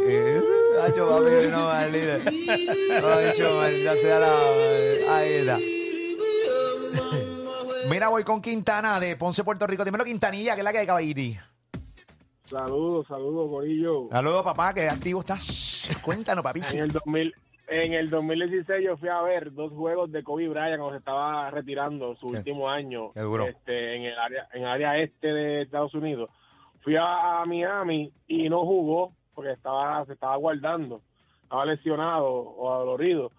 Hacho, 0.82 1.08
papi, 1.08 1.46
no, 1.50 1.66
maldita. 1.66 2.14
Hacho, 3.30 3.56
maldita 3.56 3.94
sea 3.96 4.18
la. 4.18 5.16
Ahí 5.16 5.32
está. 5.32 5.58
Mira, 7.88 8.08
voy 8.08 8.22
con 8.22 8.42
Quintana 8.42 9.00
de 9.00 9.16
Ponce, 9.16 9.42
Puerto 9.44 9.66
Rico. 9.66 9.84
Dímelo, 9.84 10.04
Quintanilla, 10.04 10.54
que 10.54 10.60
es 10.60 10.64
la 10.64 10.72
que 10.72 10.78
hay, 10.78 10.86
caballiri. 10.86 11.38
Saludos, 12.44 13.06
saludos, 13.06 13.50
Corillo. 13.50 14.08
Saludos, 14.10 14.42
papá, 14.42 14.72
que 14.74 14.88
activo 14.88 15.20
estás. 15.20 15.88
Cuéntanos, 16.02 16.42
papi. 16.42 16.60
En 16.72 16.84
el 16.84 16.92
2000, 16.92 17.34
en 17.68 17.92
el 17.92 18.08
2016 18.10 18.84
yo 18.84 18.96
fui 18.96 19.08
a 19.08 19.20
ver 19.22 19.52
dos 19.52 19.72
juegos 19.72 20.10
de 20.10 20.22
Kobe 20.22 20.48
Bryant 20.48 20.78
cuando 20.78 20.92
se 20.92 20.98
estaba 20.98 21.50
retirando 21.50 22.14
su 22.16 22.28
Qué- 22.30 22.38
último 22.38 22.68
año 22.68 23.12
este, 23.48 23.96
en 23.96 24.02
el 24.04 24.18
área 24.18 24.48
en 24.52 24.62
el 24.62 24.68
área 24.68 24.96
este 24.98 25.28
de 25.32 25.62
Estados 25.62 25.94
Unidos. 25.94 26.30
Fui 26.80 26.96
a, 26.96 27.40
a 27.42 27.44
Miami 27.46 28.10
y 28.26 28.48
no 28.48 28.60
jugó 28.64 29.12
porque 29.34 29.52
estaba 29.52 30.04
se 30.06 30.14
estaba 30.14 30.36
guardando, 30.36 31.02
estaba 31.42 31.64
lesionado 31.66 32.26
o 32.30 32.72
adolorido 32.72 33.32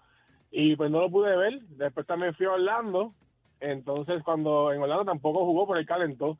y 0.52 0.76
pues 0.76 0.90
no 0.90 1.00
lo 1.00 1.10
pude 1.10 1.36
ver. 1.36 1.60
Después 1.70 2.06
también 2.06 2.34
fui 2.34 2.46
a 2.46 2.52
Orlando, 2.52 3.12
entonces 3.60 4.22
cuando 4.22 4.72
en 4.72 4.80
Orlando 4.82 5.04
tampoco 5.06 5.44
jugó 5.44 5.66
por 5.66 5.78
el 5.78 5.86
calentó. 5.86 6.38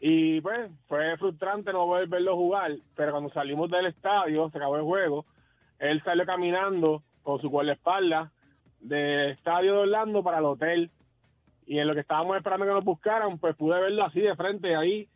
Y 0.00 0.40
pues 0.42 0.70
fue 0.86 1.16
frustrante 1.16 1.72
no 1.72 1.86
poder 1.86 2.06
verlo 2.06 2.36
jugar, 2.36 2.70
pero 2.94 3.10
cuando 3.12 3.30
salimos 3.30 3.68
del 3.70 3.86
estadio, 3.86 4.48
se 4.50 4.56
acabó 4.58 4.76
el 4.76 4.84
juego, 4.84 5.24
él 5.78 6.02
salió 6.04 6.24
caminando 6.26 7.02
con 7.22 7.40
su 7.40 7.48
guardaespaldas 7.50 8.30
del 8.80 9.30
estadio 9.30 9.72
de 9.74 9.78
Orlando 9.80 10.22
para 10.22 10.38
el 10.38 10.44
hotel. 10.44 10.90
Y 11.66 11.78
en 11.78 11.86
lo 11.86 11.94
que 11.94 12.00
estábamos 12.00 12.36
esperando 12.36 12.64
que 12.66 12.72
nos 12.72 12.84
buscaran, 12.84 13.38
pues 13.38 13.54
pude 13.56 13.78
verlo 13.80 14.04
así 14.04 14.20
de 14.20 14.34
frente 14.36 14.74
ahí 14.74 15.08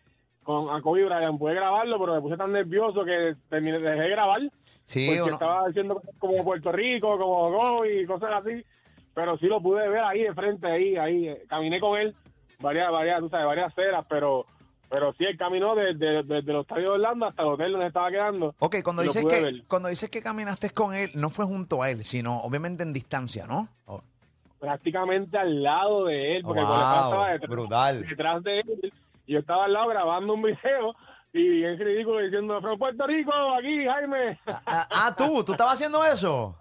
con 0.42 0.68
a 0.74 0.82
Kobe 0.82 1.04
Bryant. 1.04 1.38
Pude 1.38 1.54
grabarlo, 1.54 1.98
pero 1.98 2.14
me 2.14 2.20
puse 2.20 2.36
tan 2.36 2.52
nervioso 2.52 3.04
que 3.04 3.34
terminé, 3.48 3.78
dejé 3.78 4.02
de 4.02 4.08
grabar. 4.10 4.40
Sí, 4.84 5.08
porque 5.16 5.30
estaba 5.32 5.66
diciendo 5.68 5.94
cosas 5.94 6.14
como 6.18 6.44
Puerto 6.44 6.72
Rico, 6.72 7.16
como 7.18 7.50
Kobe 7.56 8.02
y 8.02 8.06
cosas 8.06 8.30
así. 8.34 8.62
Pero 9.14 9.38
sí 9.38 9.46
lo 9.46 9.60
pude 9.62 9.88
ver 9.88 10.02
ahí 10.04 10.22
de 10.22 10.34
frente, 10.34 10.66
ahí, 10.66 10.96
ahí. 10.96 11.28
eh, 11.28 11.42
Caminé 11.48 11.80
con 11.80 11.98
él 11.98 12.14
varias, 12.60 12.90
varias, 12.92 13.20
tú 13.20 13.28
sabes, 13.28 13.46
varias 13.46 13.74
ceras, 13.74 14.06
pero 14.08 14.46
pero 14.92 15.14
sí, 15.14 15.24
él 15.24 15.38
caminó 15.38 15.74
desde, 15.74 16.22
desde 16.22 16.52
los 16.52 16.60
estadios 16.62 16.84
de 16.84 16.88
Orlando 16.90 17.24
hasta 17.24 17.40
el 17.42 17.48
hotel 17.48 17.72
donde 17.72 17.86
estaba 17.86 18.10
quedando. 18.10 18.54
Ok, 18.58 18.76
cuando 18.84 19.00
dices, 19.00 19.24
que, 19.24 19.40
ver. 19.42 19.64
cuando 19.66 19.88
dices 19.88 20.10
que 20.10 20.20
caminaste 20.22 20.68
con 20.68 20.92
él, 20.94 21.10
no 21.14 21.30
fue 21.30 21.46
junto 21.46 21.82
a 21.82 21.88
él, 21.88 22.04
sino 22.04 22.40
obviamente 22.42 22.82
en 22.82 22.92
distancia, 22.92 23.46
¿no? 23.46 23.68
Oh. 23.86 24.02
prácticamente 24.60 25.38
al 25.38 25.62
lado 25.62 26.04
de 26.04 26.36
él, 26.36 26.42
porque 26.42 26.60
el 26.60 26.66
Wow, 26.66 26.74
colegial 26.74 27.04
estaba 27.04 27.30
detrás, 27.30 27.50
brutal. 27.50 28.06
detrás 28.06 28.42
de 28.44 28.60
él, 28.60 28.92
y 29.26 29.32
yo 29.32 29.38
estaba 29.38 29.64
al 29.64 29.72
lado 29.72 29.88
grabando 29.88 30.34
un 30.34 30.42
video, 30.42 30.94
y 31.32 31.64
es 31.64 31.78
ridículo 31.78 32.18
diciendo, 32.18 32.60
from 32.60 32.78
Puerto 32.78 33.06
Rico, 33.06 33.32
aquí, 33.58 33.86
Jaime. 33.86 34.38
Ah, 34.66 34.86
ah, 34.90 35.14
tú, 35.16 35.42
tú 35.42 35.52
estabas 35.52 35.72
haciendo 35.72 36.04
eso. 36.04 36.54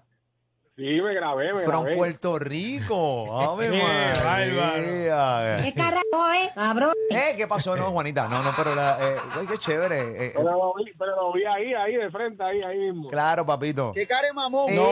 Sí, 0.78 0.84
me 0.84 1.14
grabé, 1.14 1.54
me 1.54 1.60
From 1.62 1.84
grabé. 1.84 1.98
Puerto 1.98 2.40
Rico. 2.40 3.40
Ave 3.40 3.70
Qué 3.70 3.84
María. 3.84 5.60
¿Qué 5.64 5.74
carajo 5.74 6.32
es? 6.44 6.52
Cabrón. 6.54 6.94
Eh, 7.22 7.36
¿qué 7.38 7.48
pasó? 7.48 7.76
No, 7.76 7.92
Juanita. 7.92 8.28
No, 8.28 8.42
no, 8.44 8.54
pero 8.56 8.74
la, 8.76 8.98
eh, 9.02 9.18
güey, 9.36 9.48
qué 9.48 9.58
chévere. 9.58 10.00
Eh, 10.02 10.26
eh, 10.28 10.34
Pero 10.36 10.52
lo, 10.52 10.74
vi, 10.76 10.92
pero 10.98 11.16
lo 11.16 11.34
vi 11.34 11.44
ahí, 11.46 11.74
ahí 11.74 11.96
de 11.96 12.10
frente, 12.10 12.44
ahí, 12.44 12.62
ahí 12.62 12.78
mismo. 12.80 13.10
claro, 13.10 13.46
papito. 13.46 13.92
¿Qué 13.94 14.08
care 14.08 14.32
mamón? 14.34 14.74
No, 14.76 14.84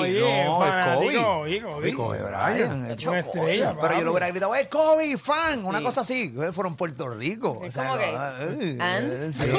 oye, 0.00 0.20
no, 0.44 0.64
es 0.64 0.70
fanático, 0.70 1.22
Kobe. 1.22 1.26
oye, 1.42 1.62
Kobe. 1.62 1.94
Kobe 1.94 2.18
Bryant. 2.22 2.90
Es 2.90 3.06
una 3.06 3.18
estrella, 3.20 3.74
Pero 3.74 3.80
yo 3.80 3.80
papi. 3.94 4.04
lo 4.04 4.10
hubiera 4.12 4.28
gritado, 4.28 4.54
¡eh, 4.54 4.68
Kobe, 4.68 5.18
fan! 5.18 5.64
Una 5.64 5.82
cosa 5.82 6.02
así. 6.02 6.34
Eh, 6.40 6.52
Fueron 6.52 6.76
Puerto 6.76 7.08
Rico. 7.10 7.60
Es 7.64 7.76
como 7.76 7.94
que, 7.96 8.10
eh, 8.10 8.78
¿and? 8.80 9.12
eh, 9.12 9.32
sí, 9.32 9.50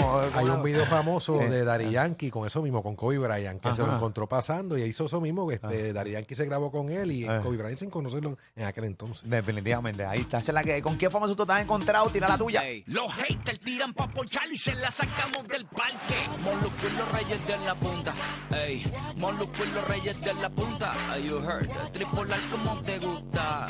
como- 0.00 0.20
Hay 0.34 0.44
un 0.46 0.62
video 0.62 0.84
famoso 0.84 1.38
de 1.38 1.64
Dari 1.64 1.90
Yankee 1.90 2.30
con 2.30 2.46
eso 2.46 2.62
mismo, 2.62 2.82
con 2.82 2.94
Kobe 2.96 3.18
Bryant, 3.18 3.60
que 3.62 3.72
se 3.74 3.82
lo 3.84 3.94
encontró 3.94 4.26
pasando 4.28 4.76
y 4.78 4.82
hizo 4.82 5.06
eso 5.06 5.20
mismo. 5.20 5.46
que 5.48 5.54
Este, 5.56 5.92
Dari 5.92 6.12
Yankee 6.12 6.34
se 6.34 6.44
grabó 6.46 6.70
con 6.70 6.90
él 6.90 7.10
y. 7.12 7.26
Kobe 7.42 7.56
Bryant 7.56 7.78
sin 7.78 7.90
conocerlo 7.90 8.36
en 8.54 8.64
aquel 8.64 8.84
entonces. 8.84 9.28
Definitivamente, 9.28 10.04
ahí 10.04 10.20
está. 10.20 10.38
Esa 10.38 10.50
es 10.52 10.54
la 10.54 10.62
que, 10.64 10.82
¿Con 10.82 10.98
qué 10.98 11.05
famoso 11.10 11.36
tú 11.36 11.46
te 11.46 11.52
has 11.52 11.62
encontrado? 11.62 12.08
Tira 12.10 12.28
la 12.28 12.38
tuya. 12.38 12.62
Los 12.86 13.12
haters 13.14 13.60
tiran 13.60 13.94
pa' 13.94 14.08
ponchar 14.08 14.50
y 14.52 14.58
se 14.58 14.74
la 14.74 14.90
sacamos 14.90 15.46
del 15.48 15.66
parque. 15.66 16.16
Molusco 16.44 16.86
y 16.86 16.96
los 16.96 17.12
reyes 17.12 17.46
de 17.46 17.58
la 17.58 17.74
punta. 17.74 18.14
Ey, 18.56 18.84
Molusco 19.16 19.64
y 19.64 19.70
los 19.74 19.88
reyes 19.88 20.20
de 20.20 20.34
la 20.34 20.50
punta. 20.50 20.92
You 21.24 21.38
heard, 21.38 21.92
tripolar 21.92 22.40
como 22.50 22.80
te 22.82 22.98
gusta. 22.98 23.66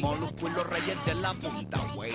Molusco 0.00 0.48
y 0.48 0.50
los 0.50 0.66
reyes 0.66 1.04
de 1.06 1.14
la 1.16 1.32
punta, 1.34 1.80
wey. 1.94 2.14